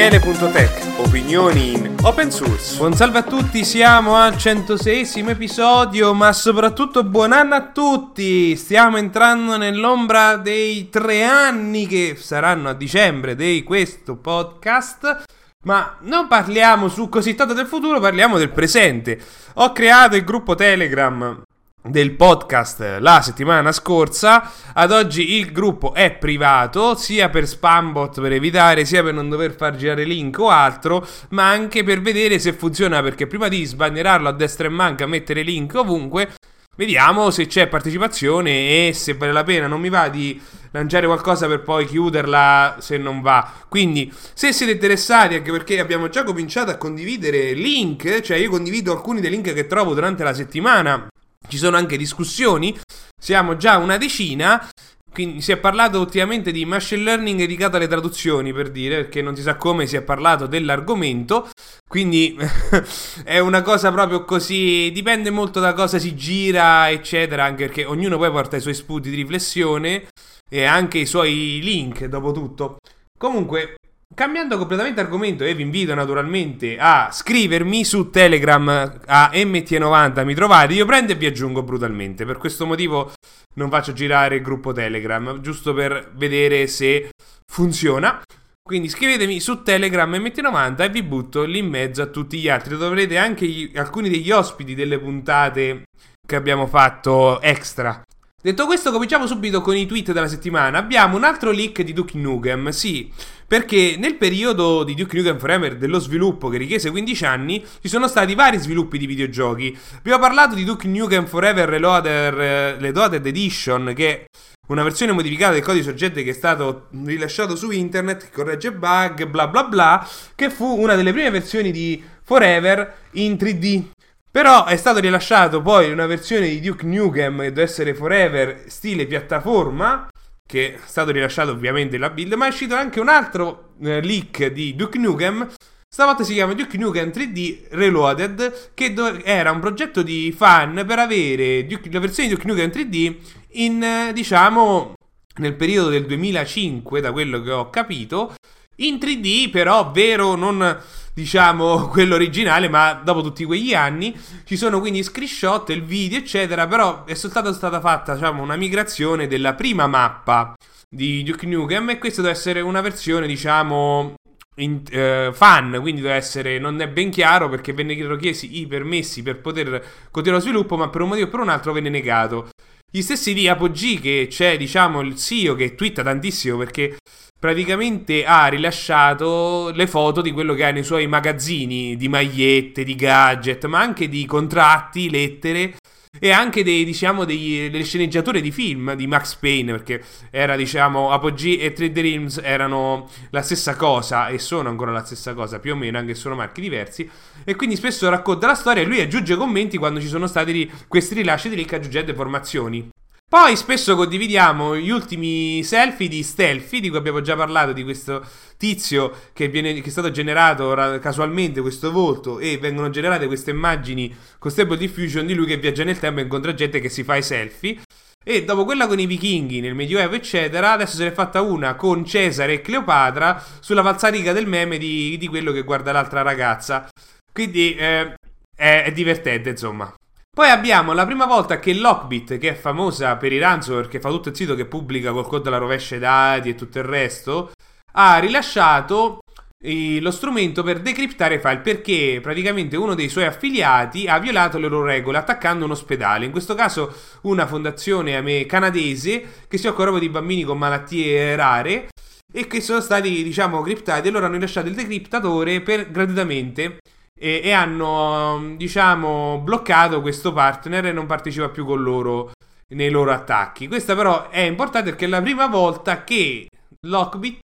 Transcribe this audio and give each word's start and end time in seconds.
Daniele.tech, 0.00 0.98
opinioni 1.06 1.74
in 1.74 1.94
open 2.04 2.30
source. 2.30 2.78
Buon 2.78 2.94
salve 2.94 3.18
a 3.18 3.22
tutti, 3.22 3.66
siamo 3.66 4.16
al 4.16 4.34
106 4.34 5.28
episodio, 5.28 6.14
ma 6.14 6.32
soprattutto 6.32 7.04
buon 7.04 7.32
anno 7.32 7.54
a 7.56 7.66
tutti! 7.66 8.56
Stiamo 8.56 8.96
entrando 8.96 9.58
nell'ombra 9.58 10.38
dei 10.38 10.88
tre 10.88 11.24
anni 11.24 11.86
che 11.86 12.16
saranno 12.18 12.70
a 12.70 12.72
dicembre 12.72 13.36
di 13.36 13.62
questo 13.62 14.16
podcast. 14.16 15.24
Ma 15.64 15.98
non 16.00 16.28
parliamo 16.28 16.88
su 16.88 17.10
così 17.10 17.34
tanto 17.34 17.52
del 17.52 17.66
futuro, 17.66 18.00
parliamo 18.00 18.38
del 18.38 18.52
presente. 18.52 19.20
Ho 19.56 19.70
creato 19.72 20.16
il 20.16 20.24
gruppo 20.24 20.54
Telegram 20.54 21.42
del 21.82 22.12
podcast 22.12 22.98
la 23.00 23.20
settimana 23.22 23.72
scorsa. 23.72 24.50
Ad 24.72 24.92
oggi 24.92 25.38
il 25.38 25.52
gruppo 25.52 25.94
è 25.94 26.12
privato, 26.12 26.94
sia 26.94 27.28
per 27.28 27.46
spambot 27.46 28.20
per 28.20 28.32
evitare, 28.32 28.84
sia 28.84 29.02
per 29.02 29.14
non 29.14 29.28
dover 29.28 29.54
far 29.54 29.76
girare 29.76 30.04
link 30.04 30.38
o 30.38 30.48
altro, 30.48 31.06
ma 31.30 31.48
anche 31.48 31.82
per 31.82 32.00
vedere 32.00 32.38
se 32.38 32.52
funziona. 32.52 33.02
Perché 33.02 33.26
prima 33.26 33.48
di 33.48 33.64
sbannierarlo 33.64 34.28
a 34.28 34.32
destra 34.32 34.66
e 34.66 34.70
manca, 34.70 35.06
mettere 35.06 35.42
link 35.42 35.74
ovunque, 35.74 36.34
vediamo 36.76 37.30
se 37.30 37.46
c'è 37.46 37.66
partecipazione 37.66 38.88
e 38.88 38.92
se 38.94 39.14
vale 39.14 39.32
la 39.32 39.44
pena. 39.44 39.66
Non 39.66 39.80
mi 39.80 39.88
va 39.88 40.08
di 40.08 40.40
lanciare 40.72 41.06
qualcosa 41.06 41.46
per 41.46 41.62
poi 41.62 41.86
chiuderla 41.86 42.76
se 42.78 42.98
non 42.98 43.22
va. 43.22 43.50
Quindi, 43.68 44.12
se 44.34 44.52
siete 44.52 44.72
interessati, 44.72 45.34
anche 45.34 45.50
perché 45.50 45.80
abbiamo 45.80 46.08
già 46.08 46.24
cominciato 46.24 46.70
a 46.70 46.76
condividere 46.76 47.54
link, 47.54 48.20
cioè 48.20 48.36
io 48.36 48.50
condivido 48.50 48.92
alcuni 48.92 49.20
dei 49.20 49.30
link 49.30 49.52
che 49.52 49.66
trovo 49.66 49.94
durante 49.94 50.22
la 50.22 50.34
settimana 50.34 51.08
ci 51.50 51.58
sono 51.58 51.76
anche 51.76 51.98
discussioni, 51.98 52.78
siamo 53.20 53.56
già 53.56 53.76
una 53.76 53.98
decina. 53.98 54.66
Quindi 55.12 55.40
si 55.40 55.50
è 55.50 55.56
parlato 55.56 55.98
ultimamente 55.98 56.52
di 56.52 56.64
machine 56.64 57.02
learning 57.02 57.40
dedicato 57.40 57.76
alle 57.76 57.88
traduzioni, 57.88 58.52
per 58.52 58.70
dire, 58.70 58.94
perché 59.02 59.20
non 59.20 59.34
si 59.34 59.42
sa 59.42 59.56
come 59.56 59.86
si 59.88 59.96
è 59.96 60.02
parlato 60.02 60.46
dell'argomento. 60.46 61.50
Quindi 61.88 62.38
è 63.24 63.40
una 63.40 63.62
cosa 63.62 63.90
proprio 63.90 64.24
così. 64.24 64.92
Dipende 64.92 65.30
molto 65.30 65.58
da 65.58 65.72
cosa 65.72 65.98
si 65.98 66.14
gira, 66.14 66.88
eccetera. 66.90 67.42
Anche 67.42 67.66
perché 67.66 67.84
ognuno 67.84 68.18
poi 68.18 68.30
porta 68.30 68.56
i 68.56 68.60
suoi 68.60 68.74
spunti 68.74 69.10
di 69.10 69.16
riflessione 69.16 70.06
e 70.48 70.62
anche 70.62 70.98
i 70.98 71.06
suoi 71.06 71.58
link, 71.60 72.04
dopo 72.04 72.30
tutto. 72.30 72.78
Comunque, 73.18 73.74
Cambiando 74.12 74.58
completamente 74.58 75.00
argomento 75.00 75.44
e 75.44 75.54
vi 75.54 75.62
invito 75.62 75.94
naturalmente 75.94 76.76
a 76.78 77.10
scrivermi 77.12 77.84
su 77.84 78.10
Telegram 78.10 78.68
a 79.06 79.30
MT90 79.32 80.24
mi 80.24 80.34
trovate, 80.34 80.74
io 80.74 80.84
prendo 80.84 81.12
e 81.12 81.14
vi 81.14 81.26
aggiungo 81.26 81.62
brutalmente. 81.62 82.24
Per 82.24 82.36
questo 82.36 82.66
motivo 82.66 83.12
non 83.54 83.70
faccio 83.70 83.92
girare 83.92 84.36
il 84.36 84.42
gruppo 84.42 84.72
Telegram, 84.72 85.40
giusto 85.40 85.72
per 85.72 86.10
vedere 86.16 86.66
se 86.66 87.10
funziona. 87.50 88.20
Quindi 88.60 88.88
scrivetemi 88.88 89.40
su 89.40 89.62
Telegram 89.62 90.10
MT90 90.10 90.82
e 90.82 90.88
vi 90.90 91.02
butto 91.02 91.44
lì 91.44 91.58
in 91.58 91.68
mezzo 91.68 92.02
a 92.02 92.06
tutti 92.06 92.38
gli 92.38 92.48
altri. 92.48 92.76
Dovrete 92.76 93.16
anche 93.16 93.46
gli, 93.46 93.72
alcuni 93.76 94.08
degli 94.10 94.30
ospiti 94.30 94.74
delle 94.74 94.98
puntate 94.98 95.84
che 96.26 96.36
abbiamo 96.36 96.66
fatto 96.66 97.40
extra 97.40 98.02
Detto 98.42 98.64
questo, 98.64 98.90
cominciamo 98.90 99.26
subito 99.26 99.60
con 99.60 99.76
i 99.76 99.84
tweet 99.84 100.12
della 100.12 100.26
settimana. 100.26 100.78
Abbiamo 100.78 101.18
un 101.18 101.24
altro 101.24 101.50
leak 101.50 101.82
di 101.82 101.92
Duke 101.92 102.16
Nukem, 102.16 102.70
sì, 102.70 103.12
perché 103.46 103.96
nel 103.98 104.14
periodo 104.14 104.82
di 104.82 104.94
Duke 104.94 105.14
Nukem 105.14 105.38
Forever 105.38 105.76
dello 105.76 105.98
sviluppo 105.98 106.48
che 106.48 106.56
richiese 106.56 106.90
15 106.90 107.24
anni, 107.26 107.62
ci 107.82 107.88
sono 107.88 108.08
stati 108.08 108.34
vari 108.34 108.56
sviluppi 108.56 108.96
di 108.96 109.04
videogiochi. 109.04 109.76
Abbiamo 109.98 110.20
parlato 110.20 110.54
di 110.54 110.64
Duke 110.64 110.88
Nukem 110.88 111.26
Forever 111.26 111.68
Reloaded, 111.68 112.34
Reloaded 112.80 113.26
Edition, 113.26 113.92
che 113.94 114.08
è 114.08 114.24
una 114.68 114.84
versione 114.84 115.12
modificata 115.12 115.52
del 115.52 115.62
codice 115.62 115.84
sorgente 115.84 116.22
che 116.22 116.30
è 116.30 116.32
stato 116.32 116.86
rilasciato 117.04 117.56
su 117.56 117.70
internet, 117.70 118.22
che 118.22 118.30
corregge 118.32 118.72
bug, 118.72 119.26
bla 119.26 119.48
bla 119.48 119.64
bla, 119.64 120.08
che 120.34 120.48
fu 120.48 120.80
una 120.80 120.94
delle 120.94 121.12
prime 121.12 121.28
versioni 121.28 121.70
di 121.70 122.02
Forever 122.22 122.94
in 123.12 123.34
3D. 123.34 123.84
Però 124.30 124.64
è 124.64 124.76
stato 124.76 125.00
rilasciato 125.00 125.60
poi 125.60 125.90
una 125.90 126.06
versione 126.06 126.48
di 126.48 126.60
Duke 126.60 126.86
Nukem 126.86 127.38
che 127.38 127.48
deve 127.48 127.62
essere 127.62 127.94
Forever 127.94 128.64
stile 128.68 129.06
piattaforma 129.06 130.08
che 130.50 130.74
è 130.74 130.78
stato 130.84 131.12
rilasciato 131.12 131.52
ovviamente 131.52 131.96
la 131.96 132.10
build, 132.10 132.32
ma 132.32 132.46
è 132.46 132.48
uscito 132.48 132.74
anche 132.74 132.98
un 132.98 133.08
altro 133.08 133.74
eh, 133.82 134.02
leak 134.02 134.46
di 134.48 134.74
Duke 134.74 134.98
Nukem. 134.98 135.48
Stavolta 135.88 136.24
si 136.24 136.32
chiama 136.32 136.54
Duke 136.54 136.76
Nukem 136.76 137.10
3D 137.10 137.68
Reloaded, 137.70 138.70
che 138.74 138.92
do- 138.92 139.22
era 139.22 139.52
un 139.52 139.60
progetto 139.60 140.02
di 140.02 140.34
fan 140.36 140.84
per 140.84 140.98
avere 140.98 141.66
Duke- 141.66 141.88
la 141.92 142.00
versione 142.00 142.28
di 142.28 142.34
Duke 142.34 142.48
Nukem 142.48 142.68
3D 142.68 143.16
in, 143.52 143.82
eh, 143.82 144.12
diciamo, 144.12 144.94
nel 145.36 145.54
periodo 145.54 145.88
del 145.88 146.06
2005, 146.06 147.00
da 147.00 147.12
quello 147.12 147.40
che 147.42 147.52
ho 147.52 147.70
capito, 147.70 148.34
in 148.76 148.96
3D 148.96 149.50
però 149.50 149.92
vero, 149.92 150.34
non 150.34 150.80
diciamo, 151.20 151.88
quello 151.92 152.14
originale, 152.14 152.68
ma 152.68 152.94
dopo 152.94 153.22
tutti 153.22 153.44
quegli 153.44 153.74
anni 153.74 154.18
ci 154.44 154.56
sono 154.56 154.80
quindi 154.80 155.02
screenshot, 155.02 155.68
il 155.70 155.84
video, 155.84 156.18
eccetera, 156.18 156.66
però 156.66 157.04
è 157.04 157.14
soltanto 157.14 157.52
stata 157.52 157.80
fatta, 157.80 158.14
diciamo, 158.14 158.42
una 158.42 158.56
migrazione 158.56 159.26
della 159.26 159.54
prima 159.54 159.86
mappa 159.86 160.54
di 160.88 161.22
Duke 161.22 161.46
Nukem 161.46 161.90
e 161.90 161.98
questa 161.98 162.22
deve 162.22 162.34
essere 162.34 162.60
una 162.60 162.80
versione, 162.80 163.26
diciamo, 163.26 164.14
in, 164.56 164.82
eh, 164.90 165.30
fan, 165.32 165.78
quindi 165.80 166.00
deve 166.00 166.14
essere, 166.14 166.58
non 166.58 166.80
è 166.80 166.88
ben 166.88 167.10
chiaro 167.10 167.48
perché 167.48 167.72
vennero 167.72 168.16
chiesti 168.16 168.60
i 168.60 168.66
permessi 168.66 169.22
per 169.22 169.40
poter 169.40 169.82
continuare 170.10 170.42
lo 170.42 170.50
sviluppo, 170.50 170.76
ma 170.76 170.88
per 170.88 171.02
un 171.02 171.08
motivo 171.08 171.26
o 171.26 171.30
per 171.30 171.40
un 171.40 171.48
altro 171.48 171.72
venne 171.72 171.88
negato. 171.88 172.48
Gli 172.92 173.02
stessi 173.02 173.34
di 173.34 173.46
Apogee 173.46 174.00
che 174.00 174.26
c'è, 174.28 174.56
diciamo, 174.56 175.00
il 175.00 175.14
CEO 175.14 175.54
che 175.54 175.76
twitta 175.76 176.02
tantissimo 176.02 176.56
perché 176.56 176.96
praticamente 177.38 178.24
ha 178.24 178.48
rilasciato 178.48 179.70
le 179.72 179.86
foto 179.86 180.20
di 180.20 180.32
quello 180.32 180.54
che 180.54 180.64
ha 180.64 180.72
nei 180.72 180.82
suoi 180.82 181.06
magazzini 181.06 181.96
di 181.96 182.08
magliette, 182.08 182.82
di 182.82 182.96
gadget, 182.96 183.66
ma 183.66 183.78
anche 183.78 184.08
di 184.08 184.26
contratti, 184.26 185.08
lettere 185.08 185.76
e 186.18 186.32
anche 186.32 186.64
dei, 186.64 186.84
diciamo, 186.84 187.24
dei, 187.24 187.70
delle 187.70 187.84
sceneggiature 187.84 188.40
di 188.40 188.50
film 188.50 188.94
di 188.94 189.06
Max 189.06 189.36
Payne, 189.36 189.70
perché 189.72 190.02
era, 190.30 190.56
diciamo, 190.56 191.12
Apogee 191.12 191.60
e 191.60 191.72
3D 191.72 192.00
Realms 192.00 192.40
erano 192.42 193.08
la 193.30 193.42
stessa 193.42 193.76
cosa 193.76 194.28
e 194.28 194.38
sono 194.38 194.68
ancora 194.68 194.90
la 194.90 195.04
stessa 195.04 195.34
cosa, 195.34 195.60
più 195.60 195.72
o 195.72 195.76
meno, 195.76 195.98
anche 195.98 196.14
se 196.14 196.20
sono 196.20 196.34
marchi 196.34 196.60
diversi. 196.60 197.08
E 197.44 197.54
quindi 197.54 197.76
spesso 197.76 198.08
racconta 198.08 198.48
la 198.48 198.54
storia 198.54 198.82
e 198.82 198.86
lui 198.86 199.00
aggiunge 199.00 199.36
commenti 199.36 199.78
quando 199.78 200.00
ci 200.00 200.08
sono 200.08 200.26
stati 200.26 200.70
questi 200.88 201.14
rilasci 201.14 201.48
di 201.48 201.54
link 201.54 201.72
aggiungendo 201.72 202.10
informazioni. 202.10 202.90
Poi 203.30 203.54
spesso 203.54 203.94
condividiamo 203.94 204.76
gli 204.76 204.90
ultimi 204.90 205.62
selfie 205.62 206.08
di 206.08 206.20
Stealthy, 206.20 206.80
di 206.80 206.88
cui 206.88 206.98
abbiamo 206.98 207.20
già 207.20 207.36
parlato, 207.36 207.72
di 207.72 207.84
questo 207.84 208.26
tizio 208.56 209.14
che, 209.32 209.46
viene, 209.46 209.72
che 209.74 209.86
è 209.86 209.90
stato 209.90 210.10
generato 210.10 210.98
casualmente, 211.00 211.60
questo 211.60 211.92
volto, 211.92 212.40
e 212.40 212.58
vengono 212.58 212.90
generate 212.90 213.28
queste 213.28 213.52
immagini 213.52 214.12
con 214.36 214.50
Stable 214.50 214.76
Diffusion 214.76 215.26
di 215.26 215.34
lui 215.34 215.46
che 215.46 215.58
viaggia 215.58 215.84
nel 215.84 216.00
tempo 216.00 216.18
e 216.18 216.24
incontra 216.24 216.54
gente 216.54 216.80
che 216.80 216.88
si 216.88 217.04
fa 217.04 217.14
i 217.14 217.22
selfie. 217.22 217.78
E 218.24 218.44
dopo 218.44 218.64
quella 218.64 218.88
con 218.88 218.98
i 218.98 219.06
vichinghi 219.06 219.60
nel 219.60 219.76
Medioevo, 219.76 220.16
eccetera, 220.16 220.72
adesso 220.72 220.96
se 220.96 221.04
n'è 221.04 221.12
fatta 221.12 221.40
una 221.40 221.76
con 221.76 222.04
Cesare 222.04 222.54
e 222.54 222.60
Cleopatra 222.60 223.40
sulla 223.60 223.84
falsariga 223.84 224.32
del 224.32 224.48
meme 224.48 224.76
di, 224.76 225.16
di 225.16 225.28
quello 225.28 225.52
che 225.52 225.62
guarda 225.62 225.92
l'altra 225.92 226.22
ragazza. 226.22 226.88
Quindi 227.32 227.76
eh, 227.76 228.12
è, 228.56 228.82
è 228.86 228.92
divertente, 228.92 229.50
insomma. 229.50 229.94
Poi 230.40 230.48
abbiamo 230.48 230.94
la 230.94 231.04
prima 231.04 231.26
volta 231.26 231.58
che 231.58 231.74
Lockbit, 231.74 232.38
che 232.38 232.48
è 232.48 232.54
famosa 232.54 233.16
per 233.16 233.30
i 233.30 233.38
ransomware, 233.38 233.88
che 233.88 234.00
fa 234.00 234.08
tutto 234.08 234.30
il 234.30 234.34
sito 234.34 234.54
che 234.54 234.64
pubblica 234.64 235.12
col 235.12 235.26
code 235.26 235.48
alla 235.48 235.58
rovescia 235.58 235.98
dati 235.98 236.48
e 236.48 236.54
tutto 236.54 236.78
il 236.78 236.84
resto, 236.84 237.52
ha 237.92 238.18
rilasciato 238.18 239.18
eh, 239.62 240.00
lo 240.00 240.10
strumento 240.10 240.62
per 240.62 240.80
decriptare 240.80 241.40
file 241.40 241.58
perché 241.58 242.20
praticamente 242.22 242.78
uno 242.78 242.94
dei 242.94 243.10
suoi 243.10 243.26
affiliati 243.26 244.06
ha 244.08 244.18
violato 244.18 244.56
le 244.56 244.68
loro 244.68 244.86
regole 244.86 245.18
attaccando 245.18 245.66
un 245.66 245.72
ospedale, 245.72 246.24
in 246.24 246.30
questo 246.30 246.54
caso 246.54 246.90
una 247.24 247.46
fondazione 247.46 248.46
canadese 248.46 249.44
che 249.46 249.58
si 249.58 249.66
occupa 249.66 249.82
proprio 249.82 250.06
di 250.06 250.08
bambini 250.08 250.44
con 250.44 250.56
malattie 250.56 251.36
rare 251.36 251.88
e 252.32 252.46
che 252.46 252.62
sono 252.62 252.80
stati 252.80 253.22
diciamo 253.22 253.60
criptati 253.60 254.08
e 254.08 254.10
loro 254.10 254.24
hanno 254.24 254.36
rilasciato 254.36 254.68
il 254.68 254.74
decriptatore 254.74 255.60
per, 255.60 255.90
gratuitamente 255.90 256.78
e, 257.22 257.42
e 257.44 257.52
hanno, 257.52 258.54
diciamo, 258.56 259.40
bloccato 259.44 260.00
questo 260.00 260.32
partner 260.32 260.86
e 260.86 260.92
non 260.92 261.04
partecipa 261.04 261.50
più 261.50 261.66
con 261.66 261.82
loro 261.82 262.32
nei 262.68 262.88
loro 262.88 263.12
attacchi. 263.12 263.68
Questa 263.68 263.94
però 263.94 264.30
è 264.30 264.40
importante 264.40 264.88
perché 264.90 265.04
è 265.04 265.08
la 265.08 265.20
prima 265.20 265.46
volta 265.46 266.02
che 266.02 266.48
Lockbit 266.86 267.40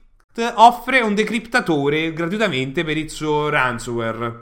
offre 0.55 0.99
un 1.01 1.15
decriptatore 1.15 2.13
gratuitamente 2.13 2.83
per 2.83 2.97
il 2.97 3.09
suo 3.09 3.49
ransomware. 3.49 4.39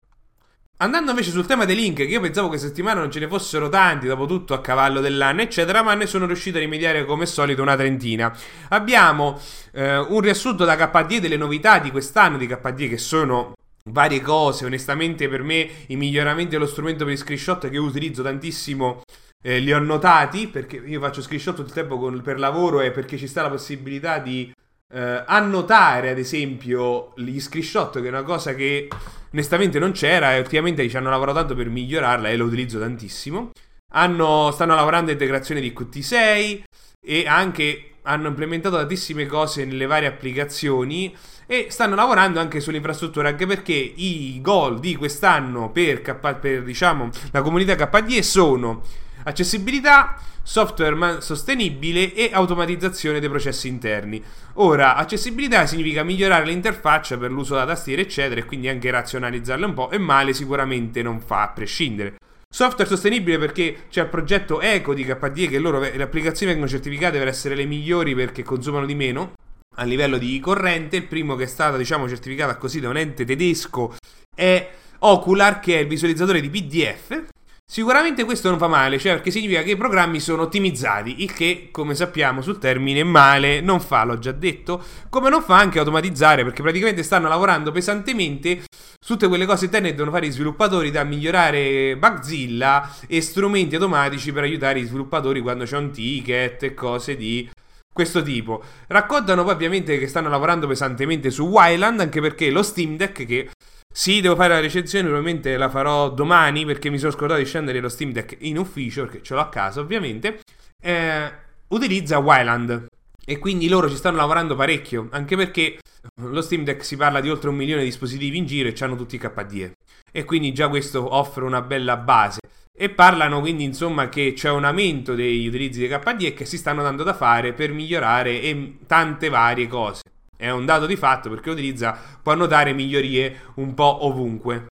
Andando 0.78 1.12
invece 1.12 1.30
sul 1.30 1.46
tema 1.46 1.64
dei 1.64 1.76
link, 1.76 1.98
che 1.98 2.04
io 2.04 2.20
pensavo 2.20 2.50
che 2.50 2.58
settimana 2.58 3.00
non 3.00 3.12
ce 3.12 3.20
ne 3.20 3.28
fossero 3.28 3.70
tanti, 3.70 4.08
dopo 4.08 4.26
tutto 4.26 4.56
a 4.56 4.62
cavallo 4.62 5.00
dell'anno, 5.00 5.42
eccetera, 5.42 5.84
ma 5.84 5.94
ne 5.94 6.08
sono 6.08 6.26
riuscito 6.26 6.58
a 6.58 6.62
rimediare 6.62 7.06
come 7.06 7.28
solito 7.28 7.62
una 7.62 7.76
trentina. 7.76 8.36
Abbiamo 8.70 9.40
eh, 9.74 9.98
un 9.98 10.20
riassunto 10.22 10.66
da 10.66 10.76
KD 10.76 11.20
delle 11.20 11.38
novità 11.38 11.78
di 11.78 11.92
quest'anno 11.92 12.38
di 12.38 12.48
KD 12.48 12.90
che 12.90 12.98
sono 12.98 13.54
varie 13.90 14.22
cose. 14.22 14.66
Onestamente, 14.66 15.28
per 15.28 15.44
me, 15.44 15.68
i 15.88 15.96
miglioramenti 15.96 16.52
dello 16.52 16.68
strumento 16.68 17.04
per 17.04 17.14
i 17.14 17.18
screenshot 17.18 17.70
che 17.70 17.78
utilizzo 17.78 18.24
tantissimo. 18.24 19.02
Eh, 19.44 19.60
li 19.60 19.74
ho 19.74 19.80
notati 19.80 20.48
perché 20.48 20.78
io 20.78 21.00
faccio 21.00 21.22
screenshot 21.22 21.56
tutto 21.56 21.70
il 21.70 21.74
tempo 21.74 21.98
con, 21.98 22.22
per 22.22 22.38
lavoro 22.38 22.82
e 22.82 22.92
perché 22.92 23.18
ci 23.18 23.28
sta 23.28 23.42
la 23.42 23.50
possibilità 23.50 24.20
di 24.20 24.54
eh, 24.94 25.24
annotare, 25.26 26.10
ad 26.10 26.18
esempio, 26.18 27.14
gli 27.16 27.40
screenshot, 27.40 28.00
che 28.00 28.06
è 28.06 28.10
una 28.10 28.24
cosa 28.24 28.54
che 28.54 28.88
onestamente 29.32 29.80
non 29.80 29.94
c'era 29.94 30.36
e 30.36 30.40
ultimamente 30.40 30.88
ci 30.88 30.98
hanno 30.98 31.10
lavorato 31.10 31.40
tanto 31.40 31.56
per 31.56 31.70
migliorarla 31.70 32.30
e 32.30 32.36
lo 32.36 32.46
utilizzo 32.46 32.80
tantissimo. 32.80 33.52
Hanno, 33.94 34.52
stanno 34.52 34.76
lavorando 34.76 35.12
integrazione 35.12 35.62
di 35.62 35.74
Qt6 35.78 36.64
e 37.04 37.28
anche 37.28 37.92
hanno 38.04 38.28
implementato 38.28 38.78
tantissime 38.78 39.26
cose 39.26 39.66
nelle 39.66 39.86
varie 39.86 40.08
applicazioni 40.08 41.16
e 41.52 41.66
stanno 41.68 41.96
lavorando 41.96 42.40
anche 42.40 42.62
sull'infrastruttura 42.62 43.28
anche 43.28 43.46
perché 43.46 43.74
i 43.74 44.40
goal 44.42 44.80
di 44.80 44.96
quest'anno 44.96 45.70
per, 45.70 46.02
per 46.40 46.64
diciamo, 46.64 47.10
la 47.32 47.42
comunità 47.42 47.76
KDE 47.76 48.24
sono 48.24 48.82
accessibilità, 49.24 50.16
software 50.42 51.20
sostenibile 51.20 52.14
e 52.14 52.30
automatizzazione 52.32 53.20
dei 53.20 53.28
processi 53.28 53.68
interni. 53.68 54.24
Ora, 54.54 54.96
accessibilità 54.96 55.66
significa 55.66 56.04
migliorare 56.04 56.46
l'interfaccia 56.46 57.18
per 57.18 57.32
l'uso 57.32 57.56
da 57.56 57.66
tastiera, 57.66 58.02
eccetera, 58.02 58.40
e 58.40 58.46
quindi 58.46 58.70
anche 58.70 58.90
razionalizzarla 58.90 59.66
un 59.66 59.74
po', 59.74 59.92
e 59.92 59.98
male 59.98 60.32
sicuramente 60.32 61.02
non 61.02 61.20
fa 61.20 61.42
a 61.42 61.50
prescindere. 61.50 62.16
Software 62.50 62.90
sostenibile 62.90 63.38
perché 63.38 63.88
c'è 63.90 64.04
il 64.04 64.08
progetto 64.08 64.62
Eco 64.62 64.94
di 64.94 65.04
KDE 65.04 65.50
che 65.50 65.60
loro, 65.60 65.82
le 65.82 66.02
applicazioni 66.02 66.54
vengono 66.54 66.72
certificate 66.72 67.18
per 67.18 67.28
essere 67.28 67.56
le 67.56 67.66
migliori 67.66 68.16
perché 68.16 68.42
consumano 68.42 68.86
di 68.86 68.96
meno 68.96 69.34
a 69.76 69.84
livello 69.84 70.18
di 70.18 70.40
corrente. 70.40 70.98
Il 70.98 71.08
primo 71.08 71.36
che 71.36 71.44
è 71.44 71.48
stato 71.48 71.78
diciamo 71.78 72.08
certificato 72.08 72.58
così 72.58 72.80
da 72.80 72.90
un 72.90 72.98
ente 72.98 73.26
tedesco 73.26 73.96
è 74.36 74.70
Ocular 75.00 75.60
che 75.60 75.78
è 75.78 75.82
il 75.82 75.88
visualizzatore 75.88 76.42
di 76.42 76.50
PDF 76.50 77.30
Sicuramente 77.72 78.26
questo 78.26 78.50
non 78.50 78.58
fa 78.58 78.68
male, 78.68 79.00
cioè 79.00 79.14
perché 79.14 79.32
significa 79.32 79.64
che 79.64 79.72
i 79.72 79.78
programmi 79.78 80.20
sono 80.20 80.42
ottimizzati, 80.42 81.24
il 81.24 81.34
che, 81.34 81.70
come 81.72 81.96
sappiamo 81.96 82.42
sul 82.42 82.60
termine, 82.60 83.02
male 83.06 83.62
non 83.62 83.80
fa, 83.80 84.04
l'ho 84.04 84.20
già 84.20 84.34
detto, 84.34 84.84
come 85.08 85.30
non 85.30 85.42
fa 85.42 85.56
anche 85.56 85.80
automatizzare, 85.80 86.44
perché 86.44 86.62
praticamente 86.62 87.02
stanno 87.02 87.30
lavorando 87.30 87.72
pesantemente 87.72 88.64
su 89.00 89.14
tutte 89.14 89.30
quelle 89.30 89.46
cose 89.46 89.66
interne 89.66 89.88
che 89.88 89.96
devono 89.96 90.12
fare 90.12 90.26
i 90.26 90.32
sviluppatori 90.32 90.92
da 90.92 91.06
migliorare 91.06 91.96
Bugzilla 91.96 92.94
e 93.08 93.22
strumenti 93.22 93.76
automatici 93.76 94.34
per 94.34 94.44
aiutare 94.44 94.80
i 94.80 94.84
sviluppatori 94.84 95.40
quando 95.40 95.64
c'è 95.64 95.78
un 95.78 95.92
ticket 95.92 96.64
e 96.64 96.74
cose 96.74 97.16
di 97.16 97.50
questo 97.92 98.22
tipo. 98.22 98.64
Raccontano 98.88 99.44
poi 99.44 99.54
ovviamente 99.54 99.98
che 99.98 100.08
stanno 100.08 100.30
lavorando 100.30 100.68
pesantemente 100.68 101.30
su 101.30 101.48
Wildland, 101.48 102.00
anche 102.00 102.22
perché 102.22 102.50
lo 102.50 102.64
Steam 102.64 102.98
Deck 102.98 103.26
che 103.26 103.50
sì, 103.94 104.22
devo 104.22 104.36
fare 104.36 104.54
la 104.54 104.62
recensione, 104.62 105.08
probabilmente 105.08 105.58
la 105.58 105.70
farò 105.70 106.10
domani 106.10 106.66
perché 106.66 106.90
mi 106.90 106.98
sono 106.98 107.12
scordato 107.12 107.40
di 107.40 107.46
scendere 107.46 107.82
lo 107.82 107.90
Steam 107.90 108.12
Deck 108.12 108.38
in 108.40 108.58
ufficio, 108.58 109.04
perché 109.04 109.22
ce 109.22 109.34
l'ho 109.34 109.42
a 109.42 109.50
casa 109.50 109.82
ovviamente. 109.82 110.40
Eh, 110.82 111.32
utilizza 111.68 112.18
Wildland 112.18 112.86
e 113.26 113.38
quindi 113.38 113.68
loro 113.68 113.90
ci 113.90 113.96
stanno 113.96 114.18
lavorando 114.18 114.56
parecchio, 114.56 115.08
anche 115.12 115.36
perché 115.36 115.80
lo 116.22 116.42
Steam 116.42 116.64
Deck 116.64 116.84
si 116.86 116.96
parla 116.96 117.20
di 117.20 117.30
oltre 117.30 117.50
un 117.50 117.56
milione 117.56 117.82
di 117.82 117.88
dispositivi 117.88 118.38
in 118.38 118.46
giro 118.46 118.70
e 118.70 118.76
hanno 118.80 118.96
tutti 118.96 119.16
i 119.16 119.20
KDE. 119.20 119.74
E 120.12 120.24
quindi 120.24 120.54
già 120.54 120.70
questo 120.70 121.14
offre 121.14 121.44
una 121.44 121.62
bella 121.62 121.98
base. 121.98 122.40
E 122.78 122.90
parlano 122.90 123.42
quindi 123.42 123.64
insomma 123.64 124.10
che 124.10 124.34
c'è 124.34 124.50
un 124.50 124.66
aumento 124.66 125.14
degli 125.14 125.48
utilizzi 125.48 125.86
dei 125.86 125.90
KDE 125.90 126.34
che 126.34 126.46
si 126.46 126.58
stanno 126.58 126.82
dando 126.82 127.04
da 127.04 127.14
fare 127.14 127.54
per 127.54 127.72
migliorare 127.72 128.78
tante 128.88 129.30
varie 129.30 129.68
cose 129.68 130.02
è 130.42 130.50
un 130.50 130.66
dato 130.66 130.88
di 130.88 130.96
fatto 130.96 131.30
perché 131.30 131.52
utilizza, 131.52 131.96
può 132.20 132.32
annotare 132.32 132.74
migliorie 132.74 133.42
un 133.56 133.76
po' 133.76 134.06
ovunque. 134.06 134.66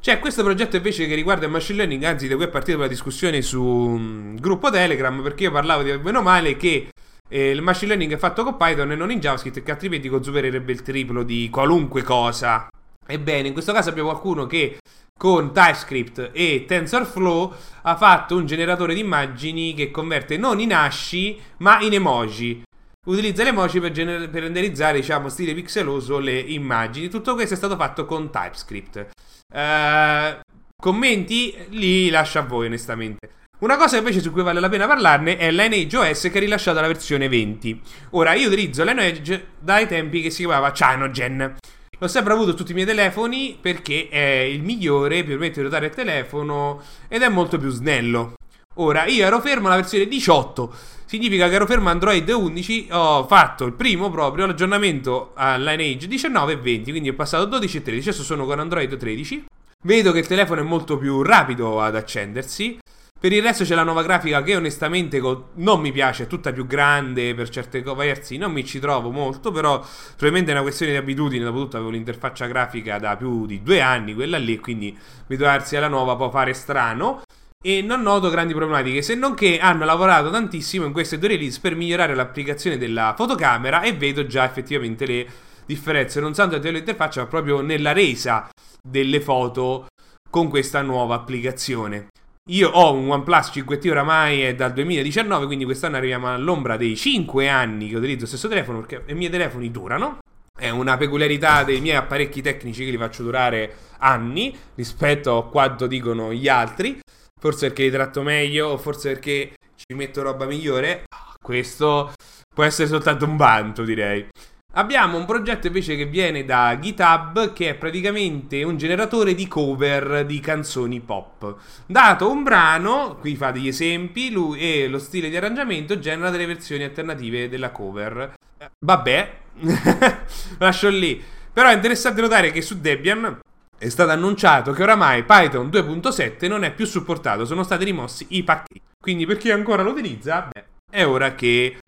C'è 0.00 0.20
questo 0.20 0.44
progetto 0.44 0.76
invece 0.76 1.08
che 1.08 1.16
riguarda 1.16 1.46
il 1.46 1.50
machine 1.50 1.78
learning, 1.78 2.04
anzi 2.04 2.28
da 2.28 2.36
cui 2.36 2.44
è 2.44 2.48
partita 2.48 2.78
la 2.78 2.86
discussione 2.86 3.42
su 3.42 3.60
um, 3.60 4.36
gruppo 4.36 4.70
Telegram, 4.70 5.20
perché 5.20 5.42
io 5.42 5.50
parlavo 5.50 5.82
di 5.82 5.98
meno 5.98 6.22
male 6.22 6.56
che 6.56 6.90
eh, 7.28 7.50
il 7.50 7.62
machine 7.62 7.88
learning 7.88 8.12
è 8.12 8.16
fatto 8.16 8.44
con 8.44 8.56
Python 8.56 8.92
e 8.92 8.94
non 8.94 9.10
in 9.10 9.18
JavaScript, 9.18 9.64
che 9.64 9.70
altrimenti 9.72 10.08
consumerebbe 10.08 10.70
il 10.70 10.82
triplo 10.82 11.24
di 11.24 11.48
qualunque 11.50 12.04
cosa. 12.04 12.68
Ebbene, 13.10 13.48
in 13.48 13.52
questo 13.54 13.72
caso 13.72 13.88
abbiamo 13.88 14.10
qualcuno 14.10 14.46
che 14.46 14.78
con 15.16 15.52
TypeScript 15.52 16.30
e 16.32 16.64
TensorFlow 16.66 17.54
ha 17.82 17.96
fatto 17.96 18.36
un 18.36 18.46
generatore 18.46 18.94
di 18.94 19.00
immagini 19.00 19.74
che 19.74 19.90
converte 19.90 20.36
non 20.36 20.60
in 20.60 20.72
asci 20.72 21.40
ma 21.58 21.80
in 21.80 21.94
emoji 21.94 22.62
utilizza 23.08 23.42
le 23.42 23.48
emoji 23.50 23.80
per, 23.80 23.90
gener- 23.90 24.28
per 24.28 24.42
renderizzare, 24.42 25.00
diciamo, 25.00 25.28
stile 25.28 25.54
pixeloso 25.54 26.18
le 26.18 26.38
immagini. 26.38 27.08
Tutto 27.08 27.34
questo 27.34 27.54
è 27.54 27.56
stato 27.56 27.76
fatto 27.76 28.04
con 28.04 28.30
TypeScript. 28.30 29.06
Uh, 29.52 30.40
commenti 30.80 31.54
li 31.70 32.10
lascio 32.10 32.38
a 32.38 32.42
voi, 32.42 32.66
onestamente. 32.66 33.30
Una 33.60 33.76
cosa 33.76 33.96
invece 33.96 34.20
su 34.20 34.30
cui 34.30 34.42
vale 34.42 34.60
la 34.60 34.68
pena 34.68 34.86
parlarne 34.86 35.36
è 35.36 35.50
Lineage 35.50 35.96
OS 35.96 36.28
che 36.30 36.36
ha 36.36 36.40
rilasciato 36.40 36.80
la 36.80 36.86
versione 36.86 37.28
20. 37.28 37.80
Ora, 38.10 38.34
io 38.34 38.46
utilizzo 38.46 38.84
Lineage 38.84 39.48
dai 39.58 39.88
tempi 39.88 40.22
che 40.22 40.30
si 40.30 40.44
chiamava 40.44 40.70
Cyanogen. 40.70 41.56
L'ho 41.98 42.08
sempre 42.08 42.32
avuto 42.32 42.54
tutti 42.54 42.70
i 42.70 42.74
miei 42.74 42.86
telefoni 42.86 43.58
perché 43.60 44.08
è 44.08 44.40
il 44.40 44.62
migliore, 44.62 45.24
permette 45.24 45.54
di 45.54 45.60
ruotare 45.62 45.86
il 45.86 45.94
telefono 45.94 46.80
ed 47.08 47.22
è 47.22 47.28
molto 47.28 47.58
più 47.58 47.70
snello. 47.70 48.34
Ora, 48.74 49.06
io 49.06 49.26
ero 49.26 49.40
fermo 49.40 49.66
alla 49.66 49.76
versione 49.76 50.06
18 50.06 50.74
significa 51.08 51.48
che 51.48 51.54
ero 51.54 51.66
fermo 51.66 51.88
Android 51.88 52.28
11, 52.28 52.88
ho 52.90 53.26
fatto 53.26 53.64
il 53.64 53.72
primo 53.72 54.10
proprio 54.10 54.44
l'aggiornamento 54.44 55.32
a 55.34 55.56
Lineage 55.56 56.06
19 56.06 56.52
e 56.52 56.56
20, 56.56 56.90
quindi 56.90 57.08
ho 57.08 57.14
passato 57.14 57.46
12 57.46 57.78
e 57.78 57.82
13, 57.82 58.08
adesso 58.10 58.24
sono 58.24 58.44
con 58.44 58.60
Android 58.60 58.94
13. 58.94 59.46
Vedo 59.84 60.12
che 60.12 60.18
il 60.18 60.26
telefono 60.26 60.60
è 60.60 60.64
molto 60.64 60.98
più 60.98 61.22
rapido 61.22 61.80
ad 61.80 61.96
accendersi. 61.96 62.78
Per 63.20 63.32
il 63.32 63.42
resto 63.42 63.64
c'è 63.64 63.74
la 63.74 63.82
nuova 63.82 64.04
grafica 64.04 64.44
che 64.44 64.54
onestamente 64.54 65.20
non 65.54 65.80
mi 65.80 65.90
piace, 65.90 66.22
è 66.22 66.26
tutta 66.28 66.52
più 66.52 66.68
grande 66.68 67.34
per 67.34 67.48
certe 67.48 67.82
versi, 67.82 68.36
non 68.36 68.52
mi 68.52 68.64
ci 68.64 68.78
trovo 68.78 69.10
molto, 69.10 69.50
però 69.50 69.84
probabilmente 70.10 70.52
è 70.52 70.54
una 70.54 70.62
questione 70.62 70.92
di 70.92 70.98
abitudine, 70.98 71.42
dopo 71.42 71.62
avevo 71.76 71.90
l'interfaccia 71.90 72.46
grafica 72.46 73.00
da 73.00 73.16
più 73.16 73.44
di 73.44 73.60
due 73.60 73.80
anni, 73.80 74.14
quella 74.14 74.38
lì, 74.38 74.60
quindi 74.60 74.96
abituarsi 75.24 75.74
alla 75.74 75.88
nuova 75.88 76.14
può 76.14 76.30
fare 76.30 76.54
strano 76.54 77.22
e 77.60 77.82
non 77.82 78.02
noto 78.02 78.30
grandi 78.30 78.54
problematiche, 78.54 79.02
se 79.02 79.16
non 79.16 79.34
che 79.34 79.58
hanno 79.58 79.84
lavorato 79.84 80.30
tantissimo 80.30 80.86
in 80.86 80.92
queste 80.92 81.18
due 81.18 81.30
release 81.30 81.58
per 81.60 81.74
migliorare 81.74 82.14
l'applicazione 82.14 82.78
della 82.78 83.14
fotocamera 83.16 83.82
e 83.82 83.94
vedo 83.94 84.26
già 84.26 84.44
effettivamente 84.44 85.06
le 85.06 85.26
differenze, 85.66 86.20
non 86.20 86.34
tanto 86.34 86.58
dell'interfaccia, 86.58 87.22
ma 87.22 87.26
proprio 87.26 87.62
nella 87.62 87.90
resa 87.90 88.48
delle 88.80 89.20
foto 89.20 89.88
con 90.30 90.48
questa 90.48 90.82
nuova 90.82 91.16
applicazione. 91.16 92.10
Io 92.50 92.70
ho 92.70 92.94
un 92.94 93.10
OnePlus 93.10 93.50
5T 93.50 93.90
oramai 93.90 94.40
è 94.40 94.54
dal 94.54 94.72
2019, 94.72 95.44
quindi 95.44 95.66
quest'anno 95.66 95.96
arriviamo 95.96 96.32
all'ombra 96.32 96.78
dei 96.78 96.96
5 96.96 97.46
anni 97.46 97.90
che 97.90 97.96
utilizzo 97.96 98.22
lo 98.22 98.26
stesso 98.26 98.48
telefono 98.48 98.80
perché 98.80 99.04
i 99.12 99.14
miei 99.14 99.30
telefoni 99.30 99.70
durano. 99.70 100.20
È 100.58 100.70
una 100.70 100.96
peculiarità 100.96 101.62
dei 101.62 101.82
miei 101.82 101.96
apparecchi 101.96 102.40
tecnici 102.40 102.86
che 102.86 102.90
li 102.90 102.96
faccio 102.96 103.22
durare 103.22 103.74
anni 103.98 104.56
rispetto 104.76 105.36
a 105.36 105.46
quanto 105.46 105.86
dicono 105.86 106.32
gli 106.32 106.48
altri. 106.48 106.98
Forse 107.38 107.66
perché 107.66 107.82
li 107.82 107.90
tratto 107.90 108.22
meglio, 108.22 108.68
o 108.68 108.78
forse 108.78 109.12
perché 109.12 109.52
ci 109.76 109.94
metto 109.94 110.22
roba 110.22 110.46
migliore. 110.46 111.04
Questo 111.42 112.12
può 112.54 112.64
essere 112.64 112.88
soltanto 112.88 113.26
un 113.26 113.36
vanto, 113.36 113.84
direi. 113.84 114.26
Abbiamo 114.74 115.16
un 115.16 115.24
progetto 115.24 115.66
invece 115.66 115.96
che 115.96 116.06
viene 116.06 116.44
da 116.44 116.78
GitHub 116.78 117.52
che 117.52 117.70
è 117.70 117.74
praticamente 117.74 118.62
un 118.62 118.76
generatore 118.76 119.34
di 119.34 119.48
cover 119.48 120.24
di 120.24 120.38
canzoni 120.38 121.00
pop. 121.00 121.56
Dato 121.84 122.30
un 122.30 122.44
brano, 122.44 123.16
qui 123.18 123.34
fa 123.34 123.50
degli 123.50 123.66
esempi, 123.66 124.30
lui 124.30 124.60
e 124.60 124.86
lo 124.86 125.00
stile 125.00 125.30
di 125.30 125.36
arrangiamento 125.36 125.98
genera 125.98 126.30
delle 126.30 126.46
versioni 126.46 126.84
alternative 126.84 127.48
della 127.48 127.70
cover. 127.70 128.34
Vabbè, 128.78 129.32
lascio 130.58 130.90
lì. 130.90 131.20
Però 131.52 131.68
è 131.70 131.74
interessante 131.74 132.20
notare 132.20 132.52
che 132.52 132.62
su 132.62 132.78
Debian 132.78 133.40
è 133.76 133.88
stato 133.88 134.10
annunciato 134.10 134.70
che 134.72 134.82
oramai 134.84 135.24
Python 135.24 135.70
2.7 135.70 136.46
non 136.46 136.62
è 136.62 136.72
più 136.72 136.84
supportato, 136.84 137.44
sono 137.46 137.64
stati 137.64 137.84
rimossi 137.84 138.26
i 138.30 138.44
pacchetti. 138.44 138.82
Quindi 139.00 139.26
per 139.26 139.38
chi 139.38 139.50
ancora 139.50 139.82
lo 139.82 139.90
utilizza, 139.90 140.48
beh, 140.52 140.64
è 140.88 141.04
ora 141.04 141.34
che 141.34 141.78